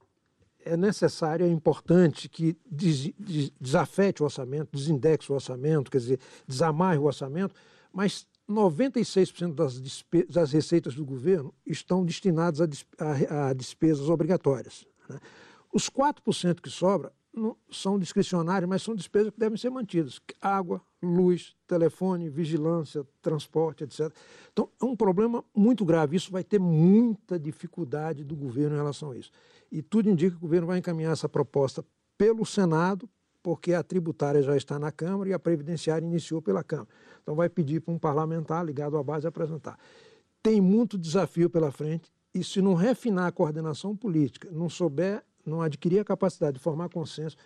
[0.64, 3.12] é necessário, é importante que des,
[3.60, 7.54] desafete o orçamento, desindexe o orçamento, quer dizer, desamarre o orçamento,
[7.92, 12.60] mas 96% das, das receitas do governo estão destinadas
[12.98, 14.86] a, a, a despesas obrigatórias.
[15.08, 15.18] Né?
[15.72, 20.20] Os 4% que sobra não, são discricionárias, mas são despesas que devem ser mantidas.
[20.40, 24.12] Água, luz, telefone, vigilância, transporte, etc.
[24.52, 26.16] Então, é um problema muito grave.
[26.16, 29.32] Isso vai ter muita dificuldade do governo em relação a isso.
[29.70, 31.84] E tudo indica que o governo vai encaminhar essa proposta
[32.16, 33.08] pelo Senado,
[33.44, 36.88] porque a tributária já está na Câmara e a previdenciária iniciou pela Câmara.
[37.22, 39.78] Então vai pedir para um parlamentar ligado à base apresentar.
[40.42, 45.60] Tem muito desafio pela frente e se não refinar a coordenação política, não souber, não
[45.60, 47.36] adquirir a capacidade de formar consenso,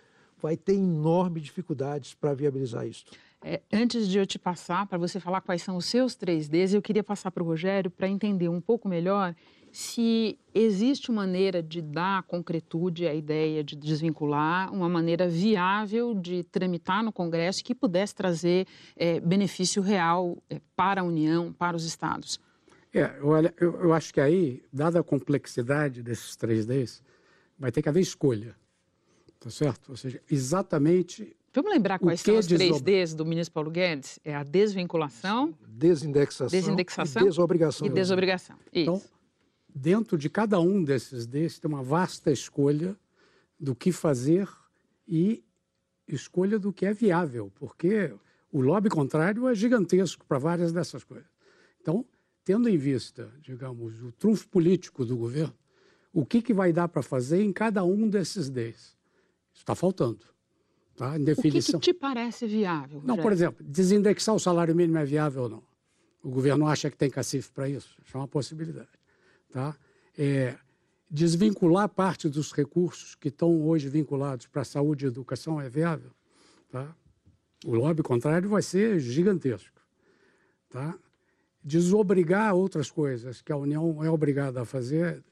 [0.41, 3.03] vai ter enormes dificuldades para viabilizar isso.
[3.43, 6.81] É, antes de eu te passar, para você falar quais são os seus 3Ds, eu
[6.81, 9.35] queria passar para o Rogério para entender um pouco melhor
[9.71, 16.43] se existe uma maneira de dar concretude à ideia de desvincular, uma maneira viável de
[16.43, 21.85] tramitar no Congresso que pudesse trazer é, benefício real é, para a União, para os
[21.85, 22.39] Estados.
[22.93, 27.03] É, olha, eu, eu, acho que aí, dada a complexidade desses três Ds,
[27.57, 28.55] vai ter que haver escolha,
[29.39, 29.89] tá certo?
[29.89, 34.19] Ou seja, exatamente Vamos lembrar quais são os três Ds do ministro Paulo Guedes?
[34.23, 37.87] É a desvinculação, desindexação, desindexação e desobrigação.
[37.87, 38.55] E desobrigação.
[38.71, 38.81] Isso.
[38.81, 39.01] Então,
[39.73, 42.95] dentro de cada um desses Ds tem uma vasta escolha
[43.59, 44.47] do que fazer
[45.07, 45.43] e
[46.07, 48.13] escolha do que é viável, porque
[48.51, 51.29] o lobby contrário é gigantesco para várias dessas coisas.
[51.81, 52.05] Então,
[52.43, 55.55] tendo em vista, digamos, o trunfo político do governo,
[56.11, 58.97] o que, que vai dar para fazer em cada um desses Ds?
[59.53, 60.25] Isso está faltando.
[60.95, 61.17] Tá?
[61.17, 61.77] Em definição.
[61.77, 63.01] O que, que te parece viável?
[63.05, 65.63] Não, por exemplo, desindexar o salário mínimo é viável ou não?
[66.23, 67.95] O governo acha que tem cacife para isso?
[68.03, 68.98] Isso é uma possibilidade
[69.51, 69.75] tá?
[70.17, 70.57] É,
[71.09, 76.11] desvincular parte dos recursos que estão hoje vinculados para saúde e educação é viável,
[76.69, 76.95] tá?
[77.65, 79.81] O lobby contrário vai ser gigantesco,
[80.69, 80.97] tá?
[81.63, 85.23] Desobrigar outras coisas que a União é obrigada a fazer,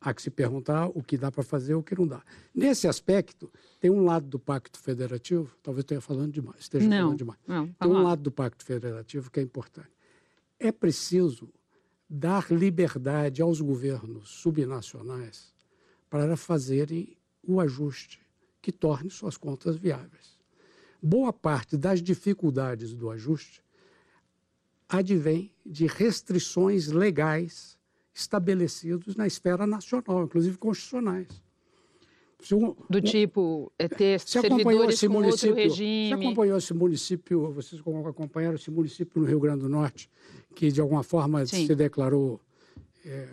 [0.00, 2.22] há que se perguntar o que dá para fazer e o que não dá.
[2.54, 7.18] Nesse aspecto, tem um lado do Pacto Federativo, talvez esteja falando demais, esteja não, falando
[7.18, 7.40] demais.
[7.46, 9.90] Não, tem um lado do Pacto Federativo que é importante.
[10.60, 11.52] É preciso
[12.14, 15.50] dar liberdade aos governos subnacionais
[16.10, 18.20] para fazerem o ajuste
[18.60, 20.38] que torne suas contas viáveis.
[21.02, 23.64] Boa parte das dificuldades do ajuste
[24.86, 27.78] advém de restrições legais
[28.12, 31.42] estabelecidas na esfera nacional, inclusive constitucionais.
[32.50, 36.08] Um, do tipo é ter se acompanhou esse município, regime.
[36.08, 40.10] Você acompanhou esse município, vocês acompanharam esse município no Rio Grande do Norte,
[40.54, 41.66] que de alguma forma Sim.
[41.66, 42.40] se declarou
[43.04, 43.28] é,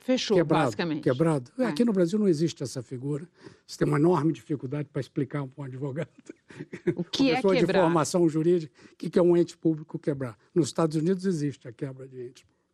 [0.00, 1.02] Fechou, quebrado, basicamente.
[1.02, 1.52] Quebrado.
[1.58, 1.66] É.
[1.66, 3.28] Aqui no Brasil não existe essa figura.
[3.66, 6.08] Você tem uma enorme dificuldade para explicar para um advogado.
[6.96, 7.54] O que é quebrar?
[7.54, 10.36] de formação jurídica, o que é um ente público quebrar.
[10.52, 12.66] Nos Estados Unidos existe a quebra de entes públicos.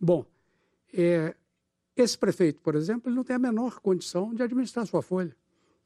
[0.00, 0.24] Bom,
[0.94, 1.36] é,
[2.02, 5.34] esse prefeito, por exemplo, ele não tem a menor condição de administrar sua folha.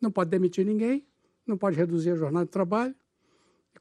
[0.00, 1.06] Não pode demitir ninguém,
[1.46, 2.94] não pode reduzir a jornada de trabalho,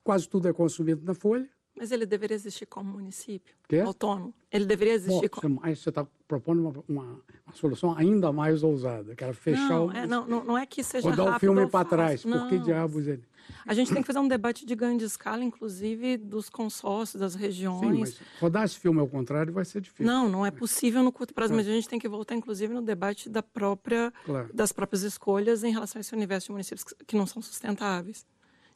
[0.04, 1.50] quase tudo é consumido na folha.
[1.82, 3.80] Mas ele deveria existir como município Quê?
[3.80, 4.32] autônomo.
[4.52, 5.60] Ele deveria existir como.
[5.62, 9.92] Você está propondo uma, uma, uma, solução ainda mais ousada, que era fechar não, o.
[9.92, 12.24] É, não, não, é que seja Vou dar o filme para trás.
[12.24, 12.42] Não.
[12.42, 13.24] Por que diabos ele.
[13.66, 17.82] A gente tem que fazer um debate de grande escala, inclusive dos consórcios, das regiões.
[17.82, 20.06] Sim, mas rodar esse filme ao contrário vai ser difícil.
[20.06, 22.84] Não, não é possível no curto prazo, mas a gente tem que voltar, inclusive, no
[22.84, 24.52] debate da própria, claro.
[24.54, 28.24] das próprias escolhas em relação a esse universo de municípios que não são sustentáveis.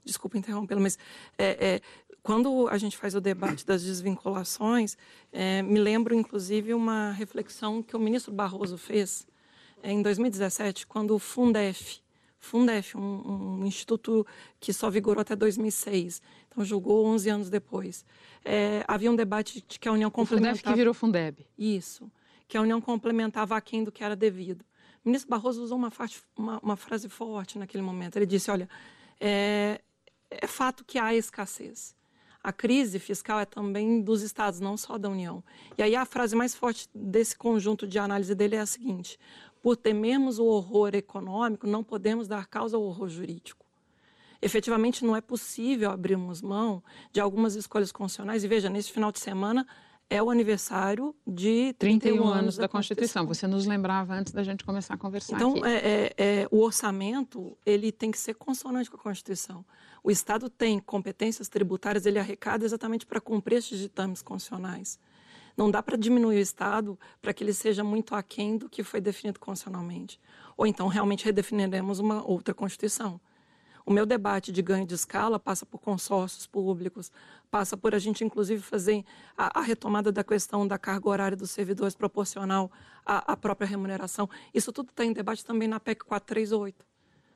[0.06, 0.98] Desculpa interrompê-lo, mas
[1.38, 1.82] é, é,
[2.26, 4.98] quando a gente faz o debate das desvinculações,
[5.32, 9.28] é, me lembro, inclusive, uma reflexão que o ministro Barroso fez
[9.84, 12.00] é, em 2017, quando o Fundef,
[12.40, 14.26] Fundef, um, um, instituto
[14.60, 18.04] que só vigorou até 2006, então julgou 11 anos depois.
[18.44, 20.54] É, havia um debate de que a União complementava...
[20.54, 21.48] O Fundef que virou Fundeb.
[21.56, 22.12] Isso,
[22.48, 24.64] que a União complementava aquém do que era devido.
[25.04, 25.92] O ministro Barroso usou uma,
[26.36, 28.16] uma, uma frase forte naquele momento.
[28.16, 28.68] Ele disse, olha,
[29.20, 29.80] é,
[30.42, 31.96] é fato que há escassez.
[32.44, 35.44] A crise fiscal é também dos estados, não só da União.
[35.78, 39.20] E aí a frase mais forte desse conjunto de análise dele é a seguinte:
[39.64, 43.66] por temermos o horror econômico, não podemos dar causa ao horror jurídico.
[44.42, 48.44] Efetivamente, não é possível abrirmos mão de algumas escolhas constitucionais.
[48.44, 49.66] E veja, neste final de semana
[50.10, 53.26] é o aniversário de 31, 31 anos, da, Constituição.
[53.26, 53.28] Constituição.
[53.28, 55.66] Você nos lembrava antes da gente começar a conversar então.
[55.66, 59.66] É, é, é, o orçamento ele tem que ser consonante com a Constituição.
[60.04, 65.00] O Estado tem competências tributárias, ele arrecada exatamente para cumprir esses ditames constitucionais.
[65.58, 69.02] Não dá para diminuir o Estado para que ele seja muito aquém do que foi
[69.02, 70.20] definido constitucionalmente.
[70.56, 73.20] Ou então realmente redefiniremos uma outra Constituição.
[73.86, 77.12] O meu debate de ganho de escala passa por consórcios públicos,
[77.56, 79.06] passa por a gente, inclusive, fazer
[79.38, 82.70] a, a retomada da questão da carga horária dos servidores proporcional
[83.06, 84.30] à, à própria remuneração.
[84.54, 86.86] Isso tudo está em debate também na PEC 438,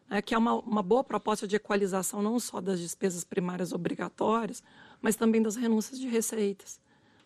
[0.10, 4.62] né, que é uma, uma boa proposta de equalização não só das despesas primárias obrigatórias,
[5.02, 6.82] mas também das renúncias de receitas.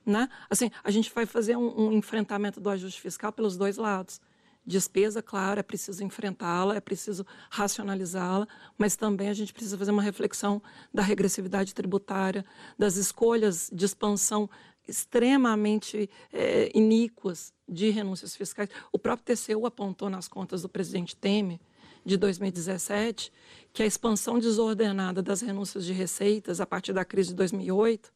[0.06, 0.30] Né?
[0.48, 4.22] Assim, a gente vai fazer um, um enfrentamento do ajuste fiscal pelos dois lados.
[4.66, 8.48] Despesa, claro, é preciso enfrentá-la, é preciso racionalizá-la,
[8.78, 10.62] mas também a gente precisa fazer uma reflexão
[10.94, 12.46] da regressividade tributária,
[12.78, 14.50] das escolhas de expansão
[14.88, 18.70] extremamente é, iníquas de renúncias fiscais.
[18.92, 21.60] O próprio TCU apontou nas contas do presidente Temer,
[22.06, 23.32] de 2017,
[23.72, 28.12] que a expansão desordenada das renúncias de receitas a partir da crise de 2008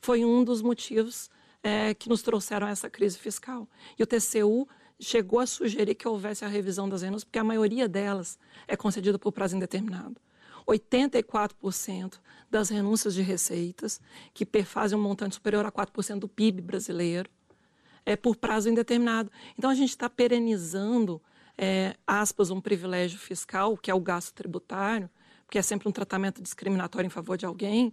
[0.00, 1.30] foi um dos motivos
[1.62, 3.68] é, que nos trouxeram a essa crise fiscal.
[3.98, 4.68] E o TCU
[5.02, 8.38] chegou a sugerir que houvesse a revisão das renúncias, porque a maioria delas
[8.68, 10.16] é concedida por prazo indeterminado.
[10.66, 14.00] 84% das renúncias de receitas,
[14.32, 17.28] que perfazem um montante superior a 4% do PIB brasileiro,
[18.04, 19.30] é por prazo indeterminado.
[19.58, 21.20] Então, a gente está perenizando,
[21.56, 25.08] é, aspas, um privilégio fiscal, que é o gasto tributário,
[25.44, 27.92] porque é sempre um tratamento discriminatório em favor de alguém,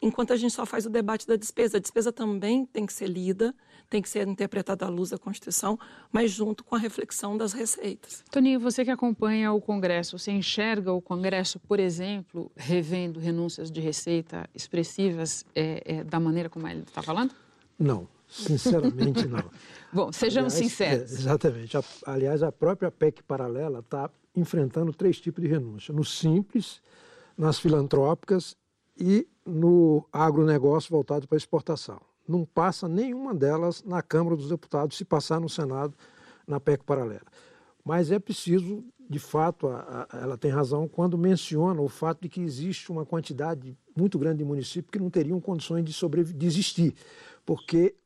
[0.00, 1.76] enquanto a gente só faz o debate da despesa.
[1.76, 3.54] A despesa também tem que ser lida,
[3.90, 5.78] tem que ser interpretada à luz da Constituição,
[6.12, 8.24] mas junto com a reflexão das receitas.
[8.30, 13.80] Toninho, você que acompanha o Congresso, você enxerga o Congresso, por exemplo, revendo renúncias de
[13.80, 17.34] receita expressivas é, é, da maneira como ele está falando?
[17.76, 19.44] Não, sinceramente não.
[19.92, 21.10] Bom, sejamos aliás, sinceros.
[21.10, 21.76] É, exatamente.
[21.76, 26.80] A, aliás, a própria PEC paralela está enfrentando três tipos de renúncia: no simples,
[27.36, 28.56] nas filantrópicas
[28.96, 32.00] e no agronegócio voltado para exportação.
[32.30, 35.92] Não passa nenhuma delas na Câmara dos Deputados, se passar no Senado,
[36.46, 37.26] na PEC paralela.
[37.84, 42.28] Mas é preciso, de fato, a, a, ela tem razão quando menciona o fato de
[42.28, 46.94] que existe uma quantidade muito grande de municípios que não teriam condições de, de existir,
[47.44, 47.96] porque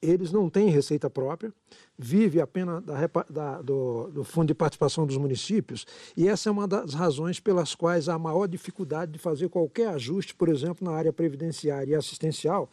[0.00, 1.52] eles não têm receita própria,
[1.98, 5.84] vive apenas da, da, do, do, Fundo de Participação dos Municípios,
[6.16, 10.32] e essa é uma das razões pelas quais há maior dificuldade de fazer qualquer ajuste,
[10.32, 12.70] por exemplo, na área previdenciária e assistencial,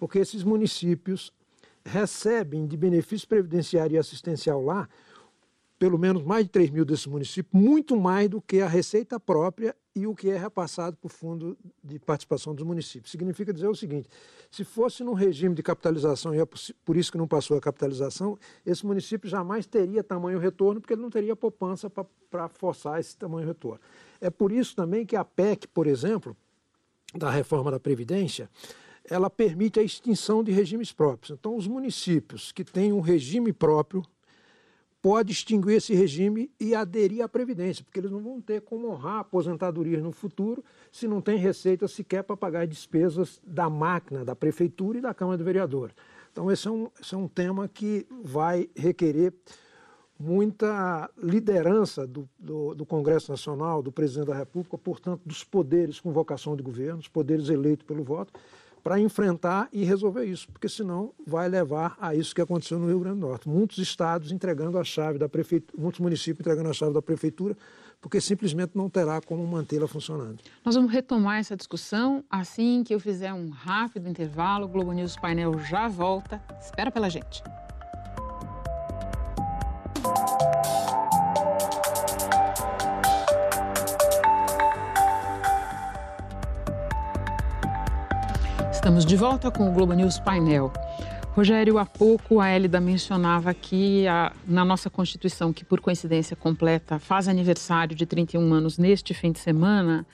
[0.00, 1.30] porque esses municípios
[1.84, 4.88] recebem de benefício previdenciário e assistencial lá,
[5.78, 9.76] pelo menos mais de 3 mil desses municípios, muito mais do que a receita própria
[9.94, 13.10] e o que é repassado para o Fundo de Participação dos Municípios.
[13.10, 14.08] Significa dizer o seguinte:
[14.50, 16.46] se fosse num regime de capitalização, e é
[16.84, 21.02] por isso que não passou a capitalização, esse município jamais teria tamanho retorno, porque ele
[21.02, 23.80] não teria poupança para forçar esse tamanho retorno.
[24.18, 26.34] É por isso também que a PEC, por exemplo,
[27.14, 28.48] da reforma da Previdência,
[29.10, 31.36] ela permite a extinção de regimes próprios.
[31.36, 34.02] Então, os municípios que têm um regime próprio
[35.02, 39.20] pode extinguir esse regime e aderir à Previdência, porque eles não vão ter como honrar
[39.20, 44.36] aposentadorias no futuro se não tem receita sequer para pagar as despesas da máquina, da
[44.36, 45.94] Prefeitura e da Câmara de Vereadores.
[46.30, 49.32] Então, esse é um, esse é um tema que vai requerer
[50.18, 56.12] muita liderança do, do, do, Congresso Nacional, do Presidente da República, portanto, dos poderes com
[56.12, 58.38] vocação de governo, os poderes eleitos pelo voto,
[58.82, 63.00] para enfrentar e resolver isso, porque senão vai levar a isso que aconteceu no Rio
[63.00, 63.48] Grande do Norte.
[63.48, 67.56] Muitos estados entregando a chave da prefeitura, muitos municípios entregando a chave da prefeitura
[68.00, 70.38] porque simplesmente não terá como mantê-la funcionando.
[70.64, 74.64] Nós vamos retomar essa discussão assim que eu fizer um rápido intervalo.
[74.64, 76.42] O Globo News Painel já volta.
[76.60, 77.42] Espera pela gente.
[88.80, 90.72] Estamos de volta com o Globo News Painel.
[91.34, 96.98] Rogério, há pouco a Hélida mencionava que a, na nossa Constituição, que por coincidência completa,
[96.98, 100.06] faz aniversário de 31 anos neste fim de semana,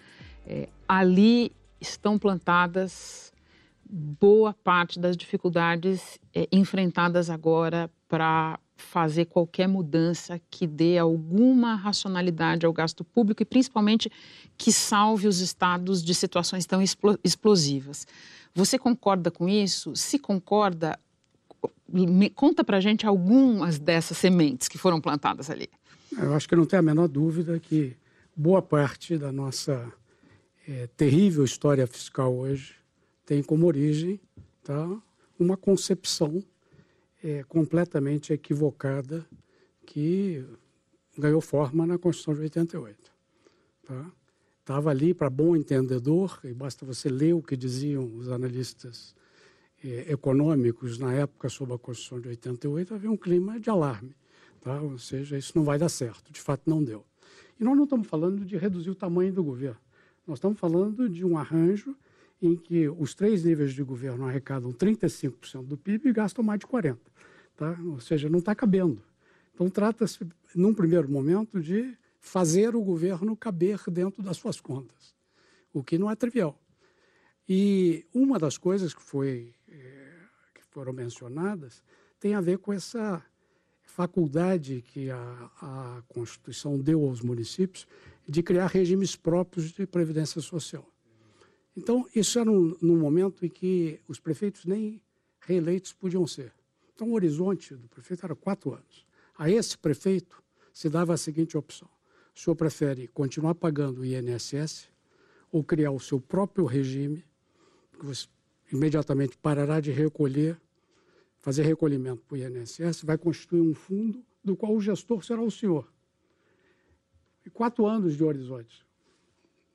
[0.45, 3.33] é, ali estão plantadas
[3.89, 12.67] boa parte das dificuldades é, enfrentadas agora para fazer qualquer mudança que dê alguma racionalidade
[12.67, 14.11] ao gasto público e principalmente
[14.59, 16.83] que salve os estados de situações tão
[17.23, 18.07] explosivas.
[18.57, 19.95] Você concorda com isso?
[19.95, 20.99] Se concorda,
[22.35, 25.69] conta para gente algumas dessas sementes que foram plantadas ali.
[26.17, 27.95] Eu acho que não tem a menor dúvida que
[28.35, 29.93] boa parte da nossa
[30.67, 32.75] é, terrível história fiscal hoje
[33.27, 34.19] tem como origem
[34.65, 34.89] tá,
[35.39, 36.43] uma concepção
[37.23, 39.27] é, completamente equivocada
[39.85, 40.43] que
[41.19, 43.13] ganhou forma na Constituição de 88.
[43.85, 44.13] Tá?
[44.67, 49.15] Estava ali para bom entendedor, e basta você ler o que diziam os analistas
[49.81, 54.17] eh, econômicos na época sobre a Constituição de 88, havia um clima de alarme.
[54.61, 54.81] Tá?
[54.83, 56.33] Ou seja, isso não vai dar certo.
[56.33, 57.05] De fato, não deu.
[57.61, 59.79] E nós não estamos falando de reduzir o tamanho do governo.
[60.27, 61.95] Nós estamos falando de um arranjo
[62.43, 66.67] em que os três níveis de governo arrecadam 35% do PIB e gastam mais de
[66.67, 66.99] 40%.
[67.57, 67.79] Tá?
[67.85, 69.01] Ou seja, não está cabendo.
[69.55, 70.27] Então, trata-se,
[70.57, 75.15] num primeiro momento, de fazer o governo caber dentro das suas contas,
[75.73, 76.61] o que não é trivial.
[77.49, 80.13] E uma das coisas que, foi, é,
[80.55, 81.83] que foram mencionadas
[82.19, 83.25] tem a ver com essa
[83.85, 87.87] faculdade que a, a Constituição deu aos municípios
[88.29, 90.87] de criar regimes próprios de previdência social.
[91.77, 95.01] Então, isso era num, num momento em que os prefeitos nem
[95.41, 96.53] reeleitos podiam ser.
[96.95, 99.07] Então, o horizonte do prefeito era quatro anos.
[99.39, 101.89] A esse prefeito se dava a seguinte opção:
[102.37, 104.91] o senhor prefere continuar pagando o INSS
[105.51, 107.25] ou criar o seu próprio regime,
[107.99, 108.29] que você
[108.71, 110.61] imediatamente parará de recolher,
[111.39, 115.51] fazer recolhimento para o INSS, vai constituir um fundo do qual o gestor será o
[115.51, 115.91] senhor.
[117.45, 118.85] E quatro anos de horizonte.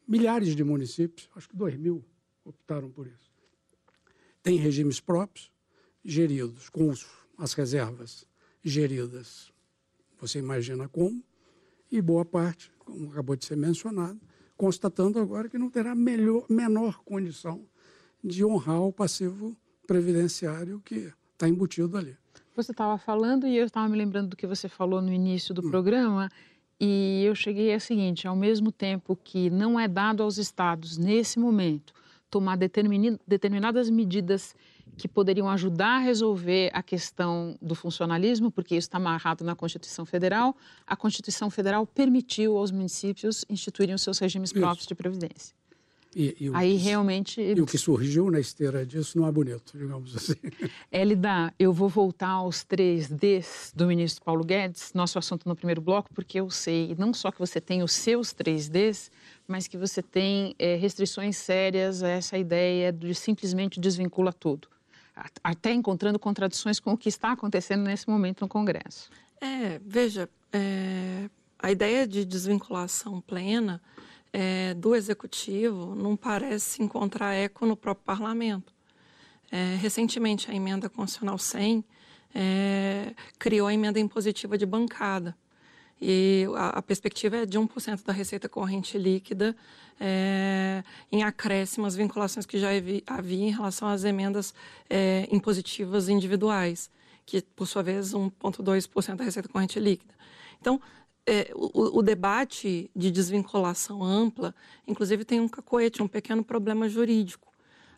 [0.07, 2.05] Milhares de municípios, acho que dois mil,
[2.45, 3.31] optaram por isso.
[4.43, 5.51] Tem regimes próprios,
[6.03, 6.93] geridos, com
[7.37, 8.27] as reservas
[8.63, 9.51] geridas,
[10.19, 11.23] você imagina como,
[11.91, 14.19] e boa parte, como acabou de ser mencionado,
[14.55, 17.65] constatando agora que não terá melhor, menor condição
[18.23, 22.15] de honrar o passivo previdenciário que está embutido ali.
[22.55, 25.65] Você estava falando e eu estava me lembrando do que você falou no início do
[25.65, 25.69] hum.
[25.69, 26.29] programa
[26.79, 31.39] e eu cheguei ao seguinte: ao mesmo tempo que não é dado aos estados nesse
[31.39, 31.93] momento
[32.29, 34.55] tomar determinadas medidas
[34.97, 40.05] que poderiam ajudar a resolver a questão do funcionalismo, porque isso está amarrado na Constituição
[40.05, 40.55] Federal.
[40.85, 44.89] A Constituição Federal permitiu aos municípios instituírem os seus regimes próprios isso.
[44.89, 45.61] de previdência.
[46.15, 47.41] E, e Aí que, realmente.
[47.41, 50.33] E o que surgiu na esteira disso não é bonito, digamos assim.
[50.91, 55.79] Elida, eu vou voltar aos três Ds do ministro Paulo Guedes, nosso assunto no primeiro
[55.79, 59.09] bloco, porque eu sei não só que você tem os seus três Ds,
[59.47, 64.67] mas que você tem é, restrições sérias a essa ideia de simplesmente desvincula tudo
[65.43, 69.09] até encontrando contradições com o que está acontecendo nesse momento no Congresso.
[69.39, 73.81] É, veja, é, a ideia de desvinculação plena
[74.33, 78.73] é, do Executivo não parece encontrar eco no próprio Parlamento.
[79.51, 81.83] É, recentemente, a emenda constitucional 100
[82.33, 85.35] é, criou a emenda impositiva de bancada.
[86.01, 89.55] E a, a perspectiva é de 1% da receita corrente líquida
[89.99, 92.69] é, em acréscimo às vinculações que já
[93.05, 94.51] havia em relação às emendas
[94.89, 96.89] é, impositivas individuais,
[97.23, 100.15] que, por sua vez, 1,2% da receita corrente líquida.
[100.59, 100.81] Então,
[101.23, 104.55] é, o, o, debate de desvinculação ampla,
[104.87, 107.47] inclusive, tem um cacoete, um pequeno problema jurídico.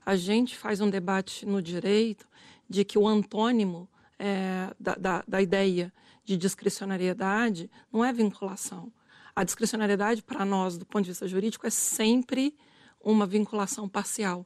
[0.05, 2.27] A gente faz um debate no direito
[2.69, 3.87] de que o antônimo
[4.19, 5.91] é, da, da, da ideia
[6.23, 8.91] de discricionariedade não é vinculação.
[9.35, 12.55] A discricionariedade, para nós, do ponto de vista jurídico, é sempre
[13.01, 14.45] uma vinculação parcial.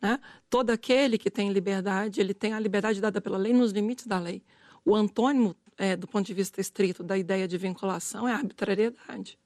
[0.00, 0.20] Né?
[0.48, 4.18] Todo aquele que tem liberdade, ele tem a liberdade dada pela lei nos limites da
[4.18, 4.42] lei.
[4.84, 9.38] O antônimo, é, do ponto de vista estrito, da ideia de vinculação é a arbitrariedade.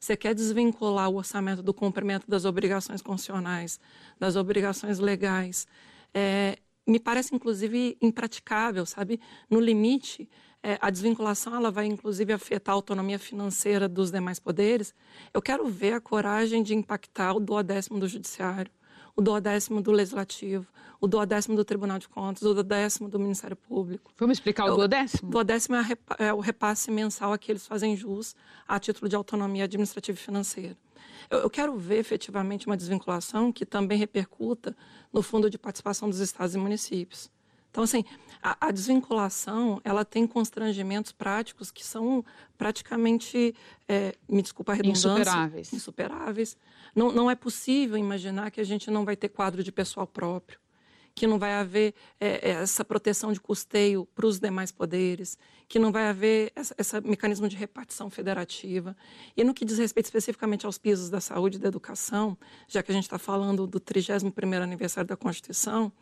[0.00, 3.80] Você quer desvincular o orçamento do cumprimento das obrigações constitucionais,
[4.18, 5.66] das obrigações legais,
[6.14, 9.20] é, me parece inclusive impraticável, sabe?
[9.50, 10.28] No limite,
[10.68, 14.94] é, a desvinculação ela vai inclusive afetar a autonomia financeira dos demais poderes.
[15.32, 18.70] Eu quero ver a coragem de impactar o duodécimo do judiciário,
[19.16, 20.66] o duodécimo do legislativo,
[21.00, 24.12] o duodécimo do Tribunal de Contas, o duodécimo do Ministério Público.
[24.18, 25.28] Vamos explicar o duodécimo?
[25.28, 29.16] O duodécimo é, é o repasse mensal a que eles fazem jus a título de
[29.16, 30.76] autonomia administrativa e financeira.
[31.30, 34.76] Eu, eu quero ver efetivamente uma desvinculação que também repercuta
[35.10, 37.30] no fundo de participação dos estados e municípios.
[37.78, 38.04] Então, assim,
[38.42, 42.24] a, a, desvinculação, ela tem constrangimentos práticos que são
[42.56, 43.54] praticamente,
[43.86, 45.08] é, me desculpa a redundância...
[45.08, 45.72] Insuperáveis.
[45.72, 46.56] Insuperáveis.
[46.92, 50.58] Não, não é possível imaginar que a gente não vai ter quadro de pessoal próprio,
[51.14, 55.92] que não vai haver é, essa proteção de custeio para os demais poderes, que não
[55.92, 58.96] vai haver esse mecanismo de repartição federativa.
[59.36, 62.90] E no que diz respeito especificamente aos pisos da saúde e da educação, já que
[62.90, 65.92] a gente está falando do 31º aniversário da Constituição,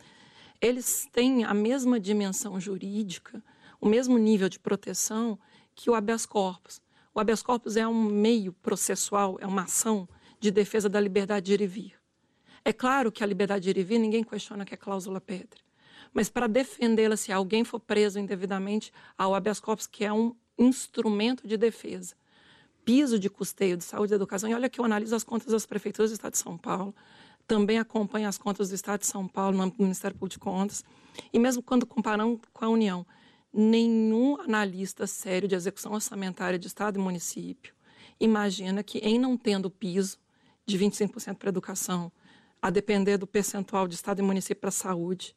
[0.61, 3.43] eles têm a mesma dimensão jurídica,
[3.81, 5.39] o mesmo nível de proteção
[5.75, 6.81] que o habeas corpus.
[7.15, 10.09] O habeas corpus é um meio processual, é uma ação
[10.41, 11.95] de defesa da liberdade de ir e vir.
[12.65, 15.65] É claro que a liberdade de ir e vir, ninguém questiona que é cláusula pétrea.
[16.13, 20.35] Mas para defendê-la, se alguém for preso indevidamente, há o habeas corpus, que é um
[20.59, 22.15] instrumento de defesa.
[22.85, 24.49] Piso de custeio de saúde e educação.
[24.49, 26.95] E olha que eu analiso as contas das prefeituras do Estado de São Paulo,
[27.47, 30.84] também acompanho as contas do Estado de São Paulo, no Ministério Público de Contas.
[31.32, 33.07] E mesmo quando comparamos com a União,
[33.53, 37.76] nenhum analista sério de execução orçamentária de Estado e município
[38.20, 40.18] imagina que, em não tendo piso
[40.64, 42.11] de 25% para educação,
[42.61, 45.36] a depender do percentual de Estado e município para saúde,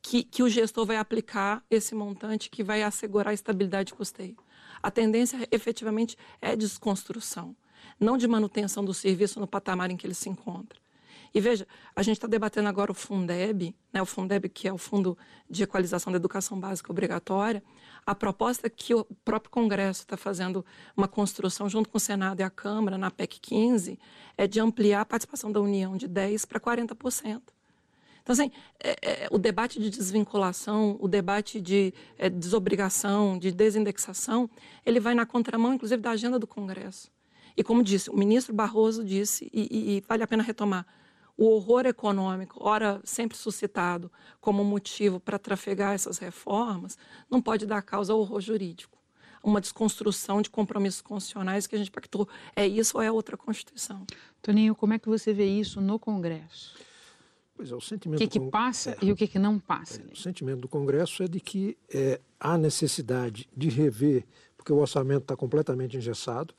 [0.00, 4.36] que, que o gestor vai aplicar esse montante que vai assegurar a estabilidade de custeio.
[4.82, 7.56] A tendência, efetivamente, é desconstrução,
[7.98, 10.78] não de manutenção do serviço no patamar em que ele se encontra.
[11.34, 11.66] E veja,
[11.96, 15.18] a gente está debatendo agora o Fundeb, né, o Fundeb que é o Fundo
[15.50, 17.60] de Equalização da Educação Básica Obrigatória.
[18.06, 20.64] A proposta que o próprio Congresso está fazendo
[20.96, 23.98] uma construção junto com o Senado e a Câmara na PEC 15
[24.38, 27.42] é de ampliar a participação da União de 10% para 40%.
[28.22, 28.50] Então, assim,
[28.82, 34.48] é, é, o debate de desvinculação, o debate de é, desobrigação, de desindexação,
[34.86, 37.12] ele vai na contramão, inclusive, da agenda do Congresso.
[37.56, 40.86] E como disse, o ministro Barroso disse, e, e, e vale a pena retomar,
[41.36, 44.10] o horror econômico, ora sempre suscitado
[44.40, 46.96] como motivo para trafegar essas reformas,
[47.30, 48.98] não pode dar causa ao horror jurídico.
[49.42, 52.26] Uma desconstrução de compromissos constitucionais que a gente pactou.
[52.56, 54.06] É isso ou é outra Constituição?
[54.40, 56.74] Toninho, como é que você vê isso no Congresso?
[57.54, 58.18] Pois é, o sentimento.
[58.18, 60.00] O que, que passa é, e o que, que não passa?
[60.00, 64.24] É, o sentimento do Congresso é de que é, há necessidade de rever,
[64.56, 66.54] porque o orçamento está completamente engessado,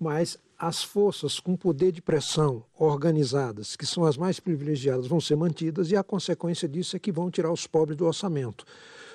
[0.00, 5.36] mas as forças com poder de pressão organizadas, que são as mais privilegiadas, vão ser
[5.36, 8.64] mantidas e a consequência disso é que vão tirar os pobres do orçamento.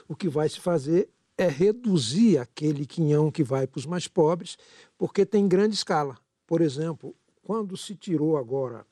[0.08, 4.58] O que vai se fazer é reduzir aquele quinhão que vai para os mais pobres,
[4.98, 6.18] porque tem grande escala.
[6.46, 8.86] Por exemplo, quando se tirou agora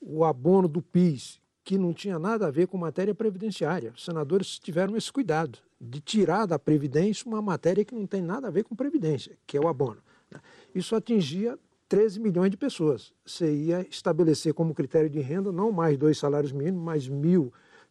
[0.00, 4.58] o abono do PIS, que não tinha nada a ver com matéria previdenciária, os senadores
[4.58, 8.64] tiveram esse cuidado de tirar da Previdência uma matéria que não tem nada a ver
[8.64, 10.02] com Previdência, que é o abono.
[10.30, 10.40] Né?
[10.74, 11.58] Isso atingia
[11.90, 13.12] 13 milhões de pessoas.
[13.26, 17.16] Você ia estabelecer como critério de renda não mais dois salários mínimos, mas R$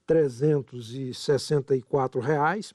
[0.08, 2.74] 1.364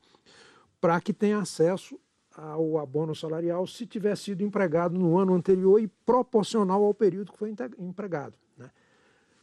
[0.78, 1.98] para que tenha acesso
[2.36, 7.38] ao abono salarial se tiver sido empregado no ano anterior e proporcional ao período que
[7.38, 8.36] foi empregado.
[8.58, 8.70] Né?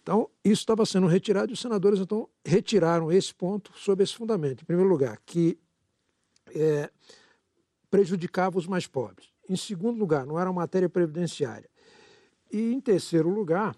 [0.04, 4.62] Então, isso estava sendo retirado e os senadores então retiraram esse ponto sob esse fundamento.
[4.62, 5.58] Em primeiro lugar, que
[6.54, 6.92] é,
[7.90, 9.32] prejudicava os mais pobres.
[9.50, 11.71] Em segundo lugar, não era matéria previdenciária.
[12.52, 13.76] E, em terceiro lugar,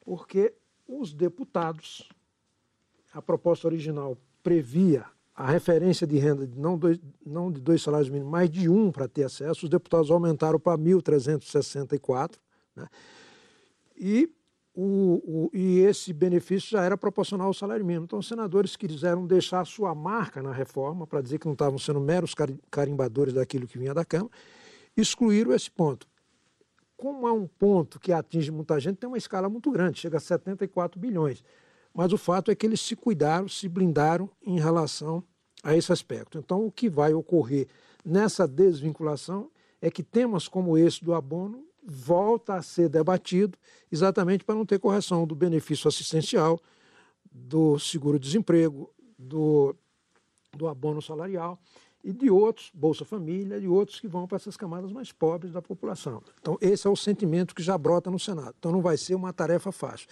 [0.00, 0.54] porque
[0.86, 2.08] os deputados,
[3.12, 5.04] a proposta original previa
[5.34, 8.92] a referência de renda de não, dois, não de dois salários mínimos, mas de um
[8.92, 12.36] para ter acesso, os deputados aumentaram para 1.364,
[12.76, 12.86] né?
[13.96, 14.30] e,
[14.72, 18.04] o, o, e esse benefício já era proporcional ao salário mínimo.
[18.04, 22.00] Então, os senadores quiseram deixar sua marca na reforma, para dizer que não estavam sendo
[22.00, 22.34] meros
[22.70, 24.30] carimbadores daquilo que vinha da Câmara,
[24.96, 26.06] excluíram esse ponto
[26.96, 30.20] como é um ponto que atinge muita gente, tem uma escala muito grande, chega a
[30.20, 31.42] 74 bilhões.
[31.92, 35.22] Mas o fato é que eles se cuidaram, se blindaram em relação
[35.62, 36.38] a esse aspecto.
[36.38, 37.68] Então, o que vai ocorrer
[38.04, 43.58] nessa desvinculação é que temas como esse do abono volta a ser debatido
[43.92, 46.58] exatamente para não ter correção do benefício assistencial,
[47.30, 49.74] do seguro-desemprego, do,
[50.56, 51.58] do abono salarial
[52.04, 55.62] e de outros, Bolsa Família, e outros que vão para essas camadas mais pobres da
[55.62, 56.22] população.
[56.38, 58.54] Então, esse é o sentimento que já brota no Senado.
[58.58, 60.06] Então, não vai ser uma tarefa fácil.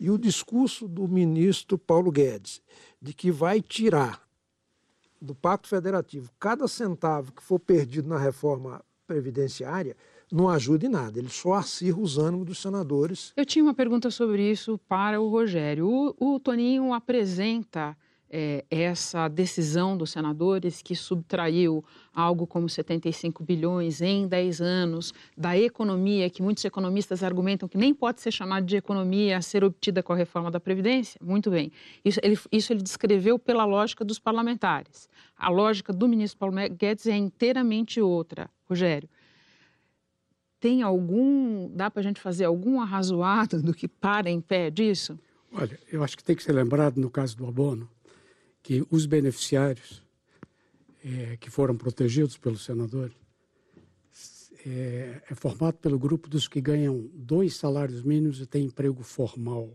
[0.00, 2.62] E o discurso do ministro Paulo Guedes
[3.00, 4.26] de que vai tirar
[5.20, 9.94] do Pacto Federativo cada centavo que for perdido na reforma previdenciária
[10.32, 13.32] não ajuda em nada, ele só acirra os ânimos dos senadores.
[13.36, 15.86] Eu tinha uma pergunta sobre isso para o Rogério.
[15.88, 17.96] O, o Toninho apresenta
[18.30, 25.56] é, essa decisão dos senadores que subtraiu algo como 75 bilhões em 10 anos da
[25.56, 30.02] economia, que muitos economistas argumentam que nem pode ser chamada de economia a ser obtida
[30.02, 31.20] com a reforma da Previdência.
[31.22, 31.70] Muito bem.
[32.04, 35.08] Isso ele, isso ele descreveu pela lógica dos parlamentares.
[35.36, 38.50] A lógica do ministro Paulo Guedes é inteiramente outra.
[38.68, 39.08] Rogério,
[40.58, 45.18] tem algum, dá para a gente fazer algum arrazoado do que para em pé disso?
[45.52, 47.88] Olha, eu acho que tem que ser lembrado no caso do abono
[48.66, 50.02] que os beneficiários
[51.04, 53.12] é, que foram protegidos pelo senador
[54.66, 59.72] é, é, formado pelo grupo dos que ganham dois salários mínimos e têm emprego formal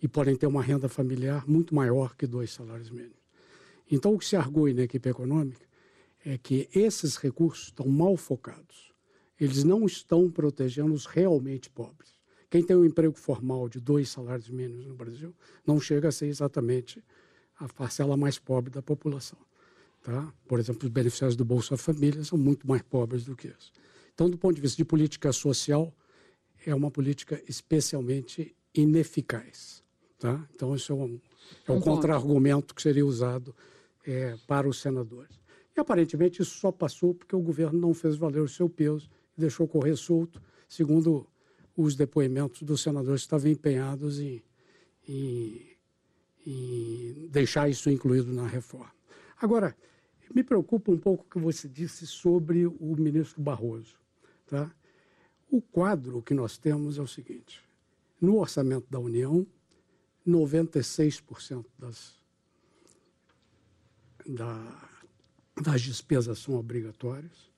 [0.00, 3.18] e podem ter uma renda familiar muito maior que dois salários mínimos.
[3.90, 5.66] Então, o que se argue na equipe econômica
[6.24, 8.94] é que esses recursos estão mal focados.
[9.38, 12.18] Eles não estão protegendo os realmente pobres.
[12.48, 15.34] Quem tem um emprego formal de dois salários mínimos no Brasil
[15.66, 17.04] não chega a ser exatamente
[17.64, 19.38] a parcela mais pobre da população.
[20.02, 20.32] Tá?
[20.48, 23.72] Por exemplo, os beneficiários do Bolsa Família são muito mais pobres do que isso.
[24.14, 25.94] Então, do ponto de vista de política social,
[26.66, 29.82] é uma política especialmente ineficaz.
[30.18, 30.44] Tá?
[30.54, 31.20] Então, isso é um,
[31.68, 33.54] é um, contra-argumento que seria usado
[34.04, 35.40] é, para os senadores.
[35.76, 39.40] E, aparentemente, isso só passou porque o governo não fez valer o seu peso e
[39.40, 41.26] deixou correr solto, segundo
[41.76, 44.42] os depoimentos dos senadores que estavam empenhados em,
[45.08, 45.71] em
[46.46, 48.92] e deixar isso incluído na reforma.
[49.40, 49.76] Agora,
[50.34, 53.96] me preocupa um pouco o que você disse sobre o ministro Barroso.
[54.46, 54.70] Tá?
[55.50, 57.62] O quadro que nós temos é o seguinte:
[58.20, 59.46] no orçamento da União,
[60.26, 62.14] 96% das,
[64.26, 64.90] da,
[65.60, 67.50] das despesas são obrigatórias.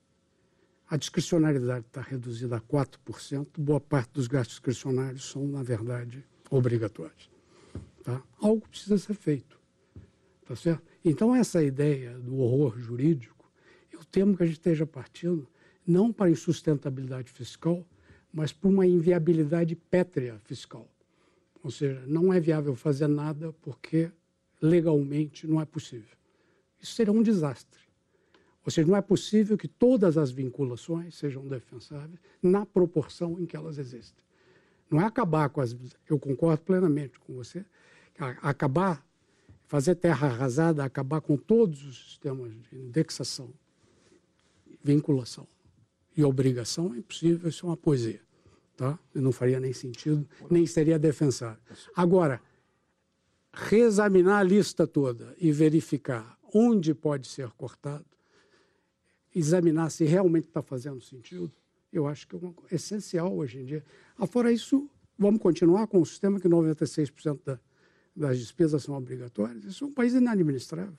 [0.89, 3.47] A discricionariedade está reduzida a 4%.
[3.59, 7.34] Boa parte dos gastos discricionários são, na verdade, obrigatórios.
[8.05, 8.23] Tá?
[8.39, 9.59] Algo precisa ser feito.
[10.47, 10.83] Tá certo?
[11.03, 13.51] Então, essa ideia do horror jurídico,
[13.91, 15.49] eu temo que a gente esteja partindo
[15.87, 17.85] não para insustentabilidade fiscal,
[18.33, 20.87] mas para uma inviabilidade pétrea fiscal.
[21.63, 24.11] Ou seja, não é viável fazer nada porque
[24.61, 26.15] legalmente não é possível.
[26.81, 27.81] Isso seria um desastre.
[28.65, 33.57] Ou seja, não é possível que todas as vinculações sejam defensáveis na proporção em que
[33.57, 34.23] elas existem.
[34.91, 35.75] Não é acabar com as.
[36.09, 37.65] Eu concordo plenamente com você
[38.19, 39.05] acabar,
[39.67, 43.53] fazer terra arrasada, acabar com todos os sistemas de indexação,
[44.83, 45.47] vinculação
[46.17, 48.21] e obrigação, é impossível, isso é uma poesia.
[48.77, 48.99] Tá?
[49.15, 51.63] Não faria nem sentido, nem seria defensável.
[51.95, 52.41] Agora,
[53.53, 58.05] reexaminar a lista toda e verificar onde pode ser cortado,
[59.35, 61.51] examinar se realmente está fazendo sentido,
[61.93, 63.85] eu acho que é essencial hoje em dia.
[64.19, 64.89] Afora isso,
[65.19, 67.61] vamos continuar com o sistema que 96% da,
[68.15, 70.95] das despesas são obrigatórias, isso é um país inadministrável.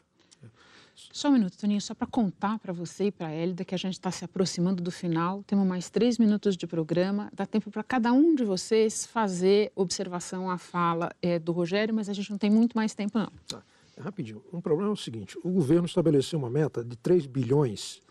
[0.95, 3.77] Só um minuto, Toninho, só para contar para você e para a Hélida que a
[3.77, 5.43] gente está se aproximando do final.
[5.43, 7.29] Temos mais três minutos de programa.
[7.33, 12.07] Dá tempo para cada um de vocês fazer observação à fala é, do Rogério, mas
[12.07, 13.29] a gente não tem muito mais tempo, não.
[13.47, 13.61] Tá.
[13.97, 14.41] Rapidinho.
[14.51, 18.01] Um problema é o seguinte: o governo estabeleceu uma meta de 3 bilhões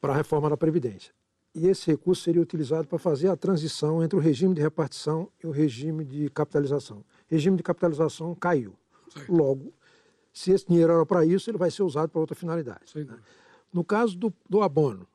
[0.00, 1.12] para a reforma da Previdência.
[1.54, 5.46] E esse recurso seria utilizado para fazer a transição entre o regime de repartição e
[5.46, 8.74] o regime de capitalização regime de capitalização caiu.
[9.26, 9.72] Logo,
[10.32, 12.92] se esse dinheiro era para isso, ele vai ser usado para outra finalidade.
[12.94, 13.18] Né?
[13.72, 15.06] No caso do, do abono,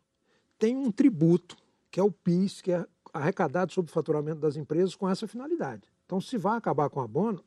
[0.57, 1.55] tem um tributo,
[1.91, 5.83] que é o PIS, que é arrecadado sobre o faturamento das empresas com essa finalidade.
[6.05, 7.43] Então, se vai acabar com o abono,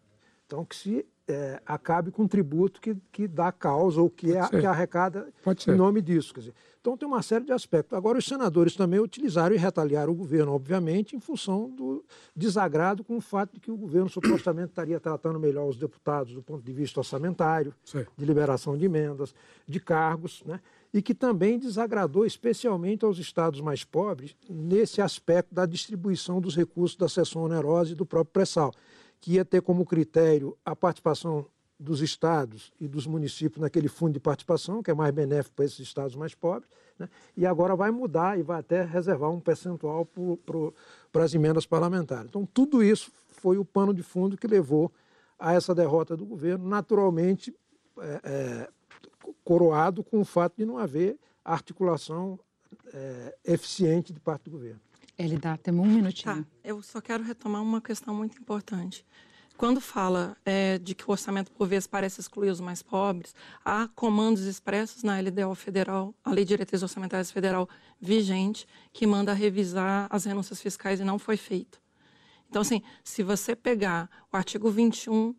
[0.46, 4.48] então que se é, acabe com um tributo que, que dá causa ou que, é,
[4.48, 5.28] que arrecada
[5.68, 6.34] em nome disso.
[6.34, 7.96] Dizer, então tem uma série de aspectos.
[7.96, 12.02] Agora, os senadores também utilizaram e retaliaram o governo, obviamente, em função do
[12.34, 16.42] desagrado com o fato de que o governo supostamente estaria tratando melhor os deputados do
[16.42, 18.06] ponto de vista orçamentário, Sim.
[18.16, 19.34] de liberação de emendas,
[19.68, 20.60] de cargos, né?
[20.92, 26.96] e que também desagradou especialmente aos estados mais pobres nesse aspecto da distribuição dos recursos
[26.96, 28.72] da sessão onerosa e do próprio pré-sal
[29.20, 31.46] que ia ter como critério a participação
[31.78, 35.78] dos estados e dos municípios naquele fundo de participação, que é mais benéfico para esses
[35.78, 36.68] estados mais pobres,
[36.98, 37.08] né?
[37.34, 40.06] e agora vai mudar e vai até reservar um percentual
[41.10, 42.26] para as emendas parlamentares.
[42.26, 44.92] Então, tudo isso foi o pano de fundo que levou
[45.38, 47.54] a essa derrota do governo, naturalmente
[47.98, 48.68] é, é,
[49.42, 52.38] coroado com o fato de não haver articulação
[52.92, 54.80] é, eficiente de parte do governo.
[55.20, 56.42] Ele dá até um minutinho.
[56.42, 59.04] Tá, eu só quero retomar uma questão muito importante.
[59.56, 63.86] quando fala é, de que o orçamento, por vezes, parece excluir os mais pobres, há
[63.94, 67.68] comandos expressos na LDO federal, a Lei de Diretrizes Orçamentárias Federal
[68.00, 71.78] vigente, que manda revisar as renúncias fiscais e não foi feito.
[72.48, 75.34] Então, assim, se você pegar o artigo 21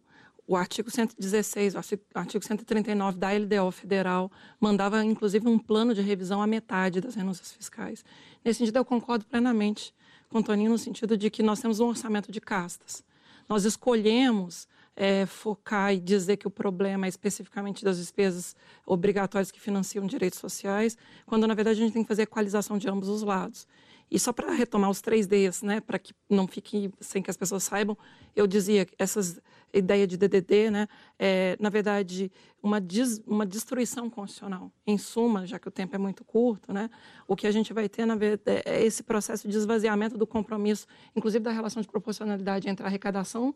[0.52, 1.78] o artigo 116, o
[2.14, 4.30] artigo 139 da LDO federal
[4.60, 8.04] mandava, inclusive, um plano de revisão à metade das renúncias fiscais.
[8.43, 9.95] Nesse sentido, eu concordo plenamente
[10.28, 13.02] com Toninho no sentido de que nós temos um orçamento de castas.
[13.47, 18.54] Nós escolhemos é, focar e dizer que o problema é especificamente das despesas
[18.86, 22.89] obrigatórias que financiam direitos sociais, quando, na verdade, a gente tem que fazer equalização de
[22.89, 23.66] ambos os lados.
[24.12, 27.38] E só para retomar os três Ds, né, para que não fique sem que as
[27.38, 27.97] pessoas saibam,
[28.36, 29.41] eu dizia que essas
[29.74, 30.88] ideia de DDD, né,
[31.18, 32.32] é, na verdade,
[32.62, 34.72] uma, des, uma destruição constitucional.
[34.86, 36.89] Em suma, já que o tempo é muito curto, né,
[37.28, 40.86] o que a gente vai ter, na verdade, é esse processo de esvaziamento do compromisso,
[41.16, 43.55] inclusive da relação de proporcionalidade entre a arrecadação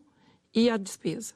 [0.54, 1.34] e a despesa.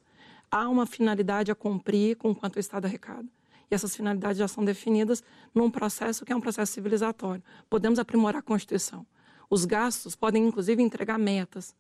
[0.51, 3.29] Há uma finalidade a cumprir com quanto o Estado arrecada.
[3.71, 5.23] E essas finalidades já são definidas
[5.55, 7.43] num processo que é um processo civilizatório.
[7.68, 9.07] Podemos aprimorar a Constituição.
[9.49, 11.75] Os gastos podem, inclusive, entregar metas.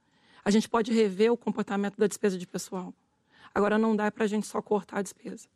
[0.44, 2.94] A gente pode rever o comportamento da despesa de pessoal.
[3.54, 5.48] Agora, não dá para a gente só cortar a despesa.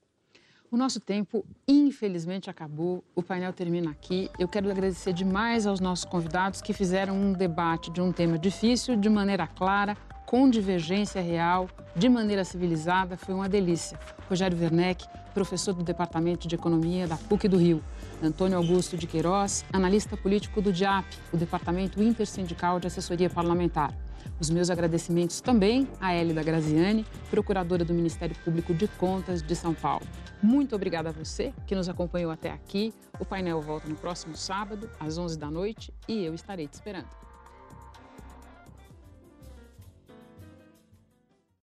[0.71, 3.05] O nosso tempo, infelizmente, acabou.
[3.15, 4.29] O painel termina aqui.
[4.39, 8.97] Eu quero agradecer demais aos nossos convidados que fizeram um debate de um tema difícil
[8.97, 9.97] de maneira clara,
[10.35, 13.97] com divergência real, de maneira civilizada, foi uma delícia.
[14.29, 17.81] Rogério Werneck, professor do Departamento de Economia da PUC do Rio.
[18.21, 23.95] Antônio Augusto de Queiroz, analista político do DIAP, o Departamento Intersindical de Assessoria Parlamentar.
[24.41, 29.73] Os meus agradecimentos também a Hélida Graziani, procuradora do Ministério Público de Contas de São
[29.73, 30.05] Paulo.
[30.43, 32.93] Muito obrigada a você que nos acompanhou até aqui.
[33.21, 37.24] O painel volta no próximo sábado, às 11 da noite, e eu estarei te esperando.